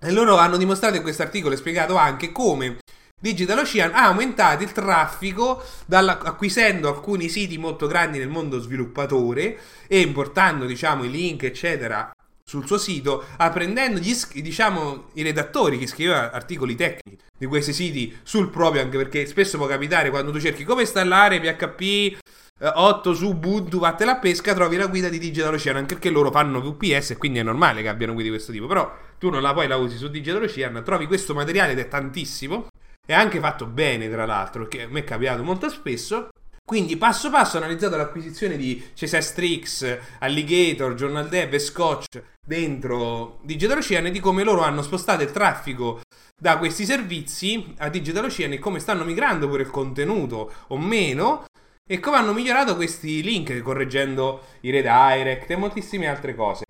E 0.00 0.10
loro 0.12 0.36
hanno 0.36 0.56
dimostrato 0.56 0.96
in 0.96 1.02
questo 1.02 1.22
articolo 1.22 1.54
e 1.54 1.56
spiegato 1.56 1.96
anche 1.96 2.30
come 2.30 2.78
Digital 3.20 3.58
Ocean 3.58 3.92
ha 3.94 4.04
aumentato 4.04 4.62
il 4.62 4.70
traffico 4.70 5.60
acquisendo 5.88 6.88
alcuni 6.88 7.28
siti 7.28 7.58
molto 7.58 7.88
grandi 7.88 8.18
nel 8.18 8.28
mondo 8.28 8.60
sviluppatore 8.60 9.58
e 9.88 10.00
importando, 10.00 10.66
diciamo, 10.66 11.02
i 11.02 11.10
link, 11.10 11.42
eccetera, 11.42 12.12
sul 12.48 12.66
suo 12.66 12.78
sito, 12.78 13.26
apprendendo 13.36 14.00
gli, 14.00 14.16
diciamo, 14.40 15.10
i 15.14 15.22
redattori 15.22 15.76
che 15.76 15.86
scrivevano 15.86 16.30
articoli 16.32 16.74
tecnici 16.74 17.18
di 17.36 17.44
questi 17.44 17.74
siti 17.74 18.18
sul 18.22 18.48
proprio, 18.48 18.80
anche 18.80 18.96
perché 18.96 19.26
spesso 19.26 19.58
può 19.58 19.66
capitare 19.66 20.08
quando 20.08 20.32
tu 20.32 20.40
cerchi 20.40 20.64
come 20.64 20.80
installare 20.80 21.40
PHP 21.40 22.18
8 22.60 23.10
eh, 23.10 23.14
su 23.14 23.28
Ubuntu, 23.28 23.78
vattene 23.78 24.12
la 24.12 24.16
pesca, 24.16 24.54
trovi 24.54 24.76
la 24.76 24.86
guida 24.86 25.10
di 25.10 25.18
Digital 25.18 25.52
Ocean, 25.52 25.76
anche 25.76 25.92
perché 25.92 26.08
loro 26.08 26.30
fanno 26.30 26.62
VPS 26.62 27.10
e 27.10 27.16
quindi 27.18 27.38
è 27.38 27.42
normale 27.42 27.82
che 27.82 27.88
abbiano 27.88 28.14
guide 28.14 28.30
di 28.30 28.34
questo 28.34 28.50
tipo, 28.50 28.66
però 28.66 28.96
tu 29.18 29.28
non 29.28 29.42
la 29.42 29.52
poi 29.52 29.68
la 29.68 29.76
usi 29.76 29.98
su 29.98 30.08
Digital 30.08 30.42
Ocean, 30.42 30.82
trovi 30.82 31.06
questo 31.06 31.34
materiale 31.34 31.72
ed 31.72 31.80
è 31.80 31.86
tantissimo, 31.86 32.68
è 33.06 33.12
anche 33.12 33.40
fatto 33.40 33.66
bene 33.66 34.08
tra 34.08 34.24
l'altro, 34.24 34.66
perché 34.66 34.84
a 34.84 34.88
me 34.88 35.00
è 35.00 35.04
capitato 35.04 35.42
molto 35.42 35.68
spesso, 35.68 36.30
quindi 36.68 36.98
passo 36.98 37.30
passo 37.30 37.56
ho 37.56 37.60
analizzato 37.60 37.96
l'acquisizione 37.96 38.58
di 38.58 38.90
CSS 38.94 39.32
Tricks, 39.32 39.98
Alligator, 40.18 40.92
Journal 40.92 41.26
Dev 41.26 41.54
e 41.54 41.58
Scotch 41.58 42.22
dentro 42.46 43.38
Digital 43.40 43.78
Ocean 43.78 44.04
e 44.04 44.10
di 44.10 44.20
come 44.20 44.44
loro 44.44 44.60
hanno 44.60 44.82
spostato 44.82 45.22
il 45.22 45.30
traffico 45.30 46.02
da 46.38 46.58
questi 46.58 46.84
servizi 46.84 47.72
a 47.78 47.88
Digital 47.88 48.26
Ocean 48.26 48.52
e 48.52 48.58
come 48.58 48.80
stanno 48.80 49.04
migrando 49.04 49.48
pure 49.48 49.62
il 49.62 49.70
contenuto 49.70 50.52
o 50.66 50.76
meno 50.76 51.46
e 51.88 52.00
come 52.00 52.18
hanno 52.18 52.34
migliorato 52.34 52.76
questi 52.76 53.22
link 53.22 53.62
correggendo 53.62 54.42
i 54.60 54.70
redirect 54.70 55.50
e 55.50 55.56
moltissime 55.56 56.06
altre 56.06 56.34
cose. 56.34 56.64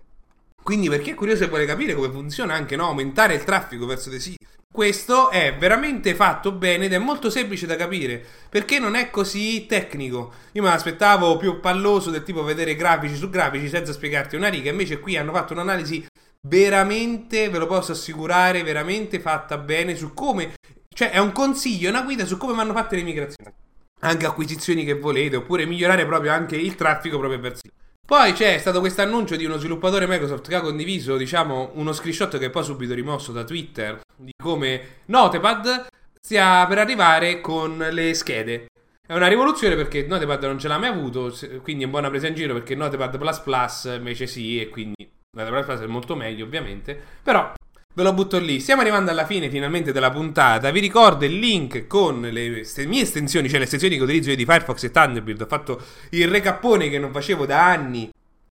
Quindi 0.63 0.87
per 0.87 1.01
chi 1.01 1.09
è 1.09 1.13
curioso 1.13 1.43
e 1.43 1.47
vuole 1.47 1.65
capire 1.65 1.93
come 1.93 2.09
funziona 2.09 2.53
anche 2.53 2.77
no, 2.77 2.85
aumentare 2.85 3.33
il 3.33 3.43
traffico 3.43 3.85
verso 3.85 4.09
dei 4.09 4.21
siti 4.21 4.47
questo 4.71 5.29
è 5.29 5.57
veramente 5.57 6.15
fatto 6.15 6.53
bene 6.53 6.85
ed 6.85 6.93
è 6.93 6.99
molto 6.99 7.29
semplice 7.29 7.65
da 7.65 7.75
capire 7.75 8.23
perché 8.49 8.79
non 8.79 8.95
è 8.95 9.09
così 9.09 9.65
tecnico. 9.65 10.31
Io 10.53 10.61
me 10.61 10.69
l'aspettavo 10.69 11.35
più 11.37 11.59
palloso 11.59 12.11
del 12.11 12.23
tipo 12.23 12.43
vedere 12.43 12.75
grafici 12.75 13.15
su 13.15 13.29
grafici 13.29 13.67
senza 13.67 13.91
spiegarti 13.91 14.35
una 14.35 14.47
riga. 14.47 14.69
Invece 14.69 14.99
qui 14.99 15.17
hanno 15.17 15.33
fatto 15.33 15.51
un'analisi 15.51 16.05
veramente, 16.47 17.49
ve 17.49 17.57
lo 17.57 17.67
posso 17.67 17.91
assicurare, 17.91 18.63
veramente 18.63 19.19
fatta 19.19 19.57
bene 19.57 19.95
su 19.95 20.13
come. 20.13 20.53
Cioè, 20.87 21.11
è 21.11 21.17
un 21.17 21.33
consiglio, 21.33 21.89
una 21.89 22.03
guida 22.03 22.25
su 22.25 22.37
come 22.37 22.53
vanno 22.53 22.73
fatte 22.73 22.95
le 22.95 23.03
migrazioni. 23.03 23.51
Anche 24.01 24.25
acquisizioni 24.25 24.85
che 24.85 24.93
volete, 24.93 25.35
oppure 25.35 25.65
migliorare 25.65 26.05
proprio 26.05 26.31
anche 26.31 26.55
il 26.55 26.75
traffico 26.75 27.17
proprio 27.17 27.39
verso. 27.39 27.63
Poi 28.09 28.33
c'è 28.33 28.57
stato 28.57 28.79
questo 28.79 29.03
annuncio 29.03 29.35
di 29.35 29.45
uno 29.45 29.57
sviluppatore 29.57 30.07
Microsoft 30.07 30.47
che 30.47 30.55
ha 30.55 30.61
condiviso, 30.61 31.15
diciamo, 31.15 31.73
uno 31.75 31.93
screenshot 31.93 32.39
che 32.39 32.49
poi 32.49 32.63
subito 32.63 32.95
rimosso 32.95 33.31
da 33.31 33.43
Twitter 33.43 33.99
di 34.15 34.31
come 34.35 35.01
Notepad 35.05 35.89
stia 36.19 36.65
per 36.65 36.79
arrivare 36.79 37.39
con 37.39 37.77
le 37.77 38.15
schede. 38.15 38.65
È 39.05 39.13
una 39.13 39.27
rivoluzione 39.27 39.75
perché 39.75 40.07
Notepad 40.07 40.43
non 40.45 40.57
ce 40.57 40.67
l'ha 40.67 40.79
mai 40.79 40.89
avuto, 40.89 41.31
quindi 41.61 41.83
è 41.83 41.87
buona 41.87 42.09
presa 42.09 42.25
in 42.25 42.33
giro 42.33 42.55
perché 42.55 42.73
Notepad 42.73 43.13
invece 43.95 44.25
sì 44.25 44.59
e 44.59 44.69
quindi 44.69 45.07
Notepad 45.37 45.83
è 45.83 45.85
molto 45.85 46.15
meglio 46.15 46.45
ovviamente. 46.45 46.99
Però 47.21 47.53
Ve 47.99 48.05
lo 48.05 48.13
butto 48.13 48.39
lì. 48.39 48.61
Stiamo 48.61 48.79
arrivando 48.79 49.11
alla 49.11 49.25
fine 49.25 49.49
finalmente 49.49 49.91
della 49.91 50.09
puntata. 50.09 50.71
Vi 50.71 50.79
ricordo 50.79 51.25
il 51.25 51.37
link 51.37 51.85
con 51.85 52.21
le 52.21 52.63
mie 52.85 53.01
estensioni, 53.01 53.49
cioè 53.49 53.57
le 53.57 53.65
estensioni 53.65 53.97
che 53.97 54.03
utilizzo 54.03 54.29
io 54.29 54.37
di 54.37 54.45
Firefox 54.45 54.83
e 54.83 54.91
Thunderbird. 54.91 55.41
Ho 55.41 55.45
fatto 55.45 55.81
il 56.11 56.29
recappone 56.29 56.87
che 56.87 56.97
non 56.97 57.11
facevo 57.11 57.45
da 57.45 57.65
anni. 57.65 58.09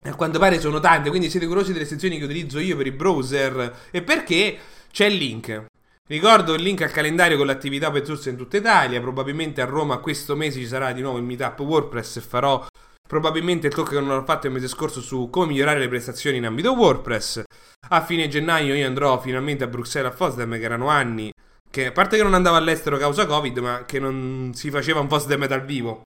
A 0.03 0.15
quanto 0.15 0.39
pare 0.39 0.61
sono 0.61 0.79
tante, 0.79 1.09
quindi 1.09 1.29
siete 1.29 1.45
curiosi 1.45 1.73
delle 1.73 1.83
estensioni 1.83 2.17
che 2.19 2.23
utilizzo 2.23 2.57
io 2.57 2.77
per 2.77 2.87
i 2.87 2.91
browser 2.91 3.79
e 3.91 4.01
perché 4.01 4.57
c'è 4.89 5.07
il 5.07 5.15
link. 5.15 5.65
Ricordo 6.07 6.53
il 6.53 6.63
link 6.63 6.81
al 6.81 6.91
calendario 6.91 7.35
con 7.35 7.45
l'attività 7.45 7.89
open 7.89 8.05
source 8.05 8.29
in 8.29 8.37
tutta 8.37 8.55
Italia. 8.55 9.01
Probabilmente 9.01 9.59
a 9.59 9.65
Roma 9.65 9.97
questo 9.97 10.37
mese 10.37 10.59
ci 10.61 10.67
sarà 10.67 10.93
di 10.93 11.01
nuovo 11.01 11.17
il 11.17 11.25
meetup 11.25 11.59
WordPress 11.59 12.15
e 12.15 12.21
farò 12.21 12.65
probabilmente 13.13 13.67
il 13.67 13.75
talk 13.75 13.89
che 13.89 13.99
non 13.99 14.09
ho 14.09 14.23
fatto 14.23 14.47
il 14.47 14.53
mese 14.53 14.67
scorso 14.67 14.99
su 14.99 15.29
come 15.29 15.45
migliorare 15.45 15.77
le 15.77 15.87
prestazioni 15.87 16.37
in 16.37 16.47
ambito 16.47 16.73
WordPress. 16.73 17.43
A 17.89 18.01
fine 18.01 18.27
gennaio 18.27 18.73
io 18.73 18.87
andrò 18.87 19.19
finalmente 19.21 19.63
a 19.63 19.67
Bruxelles 19.67 20.11
a 20.11 20.15
Fosdem, 20.15 20.57
che 20.57 20.63
erano 20.63 20.87
anni 20.87 21.31
che, 21.69 21.85
a 21.87 21.91
parte 21.91 22.17
che 22.17 22.23
non 22.23 22.33
andavo 22.33 22.55
all'estero 22.55 22.97
causa 22.97 23.27
Covid, 23.27 23.57
ma 23.59 23.83
che 23.85 23.99
non 23.99 24.51
si 24.55 24.71
faceva 24.71 24.99
un 24.99 25.09
Fosdem 25.09 25.45
dal 25.45 25.63
vivo. 25.63 26.01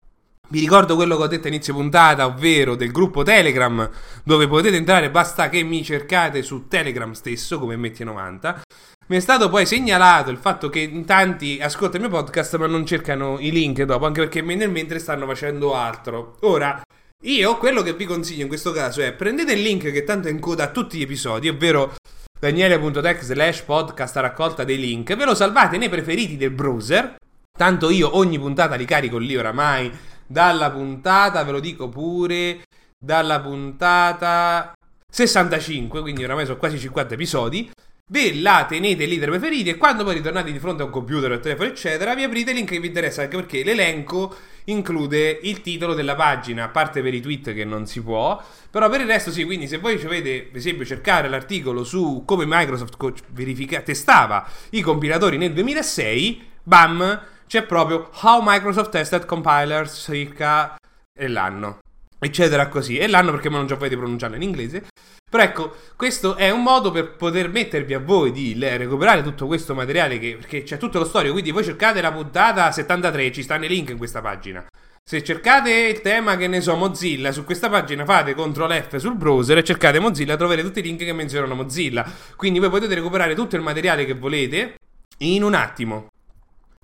Vi 0.49 0.59
ricordo 0.59 0.95
quello 0.95 1.15
che 1.15 1.23
ho 1.23 1.27
detto 1.27 1.47
a 1.47 1.49
inizio 1.49 1.73
puntata, 1.73 2.25
ovvero 2.25 2.75
del 2.75 2.91
gruppo 2.91 3.23
Telegram, 3.23 3.89
dove 4.23 4.47
potete 4.49 4.75
entrare, 4.75 5.09
basta 5.09 5.47
che 5.47 5.63
mi 5.63 5.81
cercate 5.81 6.41
su 6.41 6.67
Telegram 6.67 7.11
stesso, 7.13 7.57
come 7.57 7.77
Metti90. 7.77 8.61
Mi 9.07 9.15
è 9.15 9.19
stato 9.21 9.47
poi 9.47 9.65
segnalato 9.65 10.29
il 10.29 10.37
fatto 10.37 10.67
che 10.69 10.79
in 10.79 11.05
tanti 11.05 11.59
ascoltano 11.61 12.03
il 12.03 12.09
mio 12.09 12.19
podcast 12.19 12.57
ma 12.57 12.67
non 12.67 12.85
cercano 12.85 13.37
i 13.39 13.51
link 13.51 13.81
dopo, 13.83 14.05
anche 14.05 14.19
perché 14.19 14.41
nel 14.41 14.69
mentre 14.69 14.99
stanno 14.99 15.25
facendo 15.25 15.73
altro. 15.73 16.35
Ora, 16.41 16.81
io 17.23 17.57
quello 17.57 17.81
che 17.81 17.93
vi 17.93 18.05
consiglio 18.05 18.43
in 18.43 18.47
questo 18.47 18.71
caso 18.71 19.01
è 19.01 19.11
prendete 19.11 19.53
il 19.53 19.61
link 19.61 19.91
che 19.91 20.03
tanto 20.03 20.27
è 20.27 20.31
in 20.31 20.39
coda 20.39 20.65
a 20.65 20.71
tutti 20.71 20.99
gli 20.99 21.01
episodi, 21.01 21.49
ovvero 21.49 21.95
daniele.tech 22.39 23.23
slash 23.23 23.61
podcast 23.61 24.15
raccolta 24.17 24.63
dei 24.63 24.77
link, 24.77 25.15
ve 25.15 25.25
lo 25.25 25.33
salvate 25.33 25.77
nei 25.77 25.89
preferiti 25.89 26.37
del 26.37 26.51
browser, 26.51 27.15
tanto 27.57 27.89
io 27.89 28.15
ogni 28.15 28.37
puntata 28.37 28.75
li 28.75 28.85
carico 28.85 29.17
lì 29.17 29.35
oramai, 29.35 29.91
dalla 30.27 30.69
puntata, 30.69 31.43
ve 31.43 31.51
lo 31.51 31.59
dico 31.59 31.89
pure, 31.89 32.61
dalla 32.99 33.41
puntata 33.41 34.73
65, 35.09 36.01
quindi 36.01 36.23
oramai 36.23 36.45
sono 36.45 36.57
quasi 36.57 36.77
50 36.77 37.15
episodi, 37.15 37.71
Ve 38.09 38.35
la 38.35 38.65
tenete 38.65 39.03
lì 39.03 39.19
tra 39.19 39.29
preferiti 39.29 39.67
e 39.67 39.75
quando 39.75 40.05
poi 40.05 40.13
ritornate 40.13 40.53
di 40.53 40.59
fronte 40.59 40.81
a 40.81 40.85
un 40.85 40.91
computer 40.91 41.29
o 41.29 41.39
telefono, 41.41 41.67
eccetera, 41.67 42.15
vi 42.15 42.23
aprite 42.23 42.51
il 42.51 42.55
link 42.55 42.69
che 42.69 42.79
vi 42.79 42.87
interessa, 42.87 43.23
anche 43.23 43.35
perché 43.35 43.65
l'elenco 43.65 44.33
include 44.65 45.39
il 45.41 45.59
titolo 45.59 45.93
della 45.93 46.15
pagina, 46.15 46.63
a 46.63 46.69
parte 46.69 47.01
per 47.01 47.13
i 47.13 47.19
tweet 47.19 47.53
che 47.53 47.65
non 47.65 47.85
si 47.85 48.01
può, 48.01 48.41
però 48.71 48.87
per 48.87 49.01
il 49.01 49.07
resto 49.07 49.29
sì, 49.29 49.43
quindi 49.43 49.67
se 49.67 49.79
voi 49.79 49.99
ci 49.99 50.05
avete, 50.05 50.43
per 50.43 50.55
esempio, 50.55 50.85
cercare 50.85 51.27
l'articolo 51.27 51.83
su 51.83 52.23
come 52.25 52.45
Microsoft 52.47 52.95
verifica, 53.31 53.81
testava 53.81 54.47
i 54.69 54.79
compilatori 54.79 55.35
nel 55.35 55.51
2006, 55.51 56.47
bam, 56.63 57.21
c'è 57.45 57.63
proprio 57.63 58.09
How 58.21 58.39
Microsoft 58.41 58.91
Tested 58.91 59.25
Compilers 59.25 60.01
circa 60.05 60.77
l'anno, 61.13 61.79
eccetera 62.19 62.69
così, 62.69 62.97
e 62.97 63.07
l'anno 63.07 63.31
perché 63.31 63.49
non 63.49 63.67
già 63.67 63.75
potete 63.75 63.97
pronunciarlo 63.97 64.37
in 64.37 64.43
inglese. 64.43 64.87
Però 65.29 65.43
ecco, 65.43 65.75
questo 65.97 66.37
è 66.37 66.49
un 66.49 66.63
modo 66.63 66.89
per 66.89 67.15
poter 67.15 67.49
mettervi 67.49 67.93
a 67.93 67.99
voi 67.99 68.31
di 68.31 68.57
recuperare 68.57 69.21
tutto 69.23 69.45
questo 69.45 69.75
materiale 69.75 70.19
che, 70.19 70.37
perché 70.39 70.63
c'è 70.63 70.77
tutto 70.77 70.99
lo 70.99 71.05
storico, 71.05 71.33
quindi 71.33 71.51
voi 71.51 71.65
cercate 71.65 71.99
la 71.99 72.13
puntata 72.13 72.71
73, 72.71 73.33
ci 73.33 73.43
stanno 73.43 73.65
i 73.65 73.67
link 73.67 73.89
in 73.89 73.97
questa 73.97 74.21
pagina. 74.21 74.65
Se 75.03 75.23
cercate 75.23 75.71
il 75.71 76.01
tema, 76.01 76.37
che 76.37 76.47
ne 76.47 76.61
so, 76.61 76.75
Mozilla, 76.75 77.33
su 77.33 77.43
questa 77.43 77.69
pagina 77.69 78.05
fate 78.05 78.35
CTRL 78.35 78.83
F 78.89 78.95
sul 78.97 79.15
browser 79.15 79.57
e 79.57 79.63
cercate 79.65 79.99
Mozilla, 79.99 80.37
troverete 80.37 80.67
tutti 80.67 80.79
i 80.79 80.83
link 80.83 81.03
che 81.03 81.13
menzionano 81.13 81.55
Mozilla. 81.55 82.09
Quindi 82.37 82.59
voi 82.59 82.69
potete 82.69 82.95
recuperare 82.95 83.35
tutto 83.35 83.57
il 83.57 83.61
materiale 83.61 84.05
che 84.05 84.13
volete 84.13 84.75
in 85.19 85.43
un 85.43 85.53
attimo. 85.53 86.07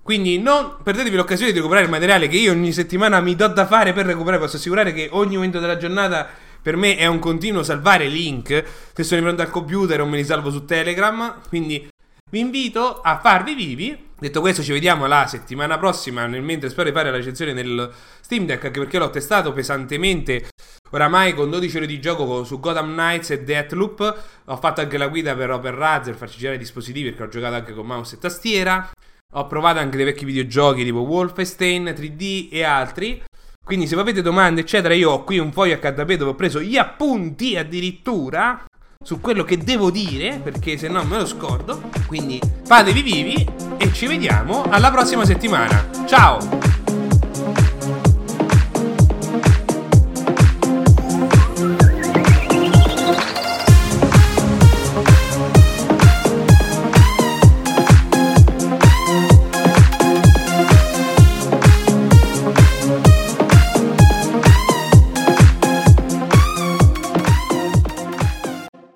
Quindi 0.02 0.38
non 0.38 0.76
perdetevi 0.82 1.16
l'occasione 1.16 1.50
di 1.50 1.56
recuperare 1.56 1.86
il 1.86 1.92
materiale 1.92 2.28
che 2.28 2.36
io 2.36 2.52
ogni 2.52 2.72
settimana 2.72 3.20
mi 3.20 3.34
do 3.34 3.46
da 3.48 3.66
fare 3.66 3.94
per 3.94 4.04
recuperare. 4.04 4.42
Posso 4.42 4.56
assicurare 4.56 4.92
che 4.92 5.08
ogni 5.12 5.36
momento 5.36 5.60
della 5.60 5.78
giornata 5.78 6.28
per 6.64 6.76
me 6.76 6.96
è 6.96 7.04
un 7.04 7.18
continuo 7.18 7.62
salvare 7.62 8.06
link. 8.06 8.64
Se 8.94 9.02
sono 9.02 9.20
di 9.20 9.26
fronte 9.26 9.42
al 9.42 9.50
computer 9.50 10.00
o 10.00 10.06
me 10.06 10.16
li 10.16 10.24
salvo 10.24 10.50
su 10.50 10.64
Telegram. 10.64 11.42
Quindi 11.46 11.86
vi 12.30 12.38
invito 12.38 13.02
a 13.02 13.18
farvi 13.18 13.54
vivi. 13.54 14.12
Detto 14.18 14.40
questo, 14.40 14.62
ci 14.62 14.72
vediamo 14.72 15.04
la 15.04 15.26
settimana 15.26 15.76
prossima. 15.76 16.24
Nel 16.24 16.40
mentre 16.40 16.70
spero 16.70 16.88
di 16.88 16.94
fare 16.94 17.10
la 17.10 17.18
recensione 17.18 17.52
del 17.52 17.92
Steam 18.22 18.46
Deck, 18.46 18.64
anche 18.64 18.80
perché 18.80 18.96
l'ho 18.96 19.10
testato 19.10 19.52
pesantemente. 19.52 20.48
Oramai 20.92 21.34
con 21.34 21.50
12 21.50 21.76
ore 21.76 21.86
di 21.86 22.00
gioco 22.00 22.44
su 22.44 22.58
Gotham 22.58 22.94
Knights 22.94 23.28
e 23.32 23.42
Deathloop. 23.42 24.22
Ho 24.46 24.56
fatto 24.56 24.80
anche 24.80 24.96
la 24.96 25.08
guida 25.08 25.34
per 25.34 25.50
Open 25.50 25.74
Razer, 25.74 26.14
farci 26.14 26.38
girare 26.38 26.56
i 26.56 26.60
dispositivi 26.60 27.10
perché 27.10 27.24
ho 27.24 27.28
giocato 27.28 27.56
anche 27.56 27.74
con 27.74 27.84
mouse 27.84 28.14
e 28.14 28.18
tastiera. 28.18 28.90
Ho 29.34 29.46
provato 29.46 29.80
anche 29.80 29.98
dei 29.98 30.06
vecchi 30.06 30.24
videogiochi 30.24 30.82
tipo 30.82 31.00
Wolfenstein 31.00 31.92
3D 31.94 32.48
e 32.50 32.62
altri. 32.62 33.22
Quindi 33.64 33.86
se 33.86 33.96
avete 33.96 34.20
domande, 34.20 34.60
eccetera, 34.60 34.92
io 34.92 35.10
ho 35.10 35.24
qui 35.24 35.38
un 35.38 35.50
foglio 35.50 35.78
cartapete 35.78 36.18
dove 36.18 36.32
ho 36.32 36.34
preso 36.34 36.60
gli 36.60 36.76
appunti 36.76 37.56
addirittura 37.56 38.64
su 39.02 39.20
quello 39.20 39.42
che 39.42 39.56
devo 39.56 39.90
dire, 39.90 40.38
perché 40.42 40.76
se 40.76 40.88
no 40.88 41.02
me 41.04 41.16
lo 41.16 41.26
scordo. 41.26 41.82
Quindi 42.06 42.38
fatevi 42.64 43.00
vivi 43.00 43.46
e 43.78 43.92
ci 43.92 44.06
vediamo 44.06 44.64
alla 44.68 44.90
prossima 44.90 45.24
settimana. 45.24 45.88
Ciao! 46.06 47.03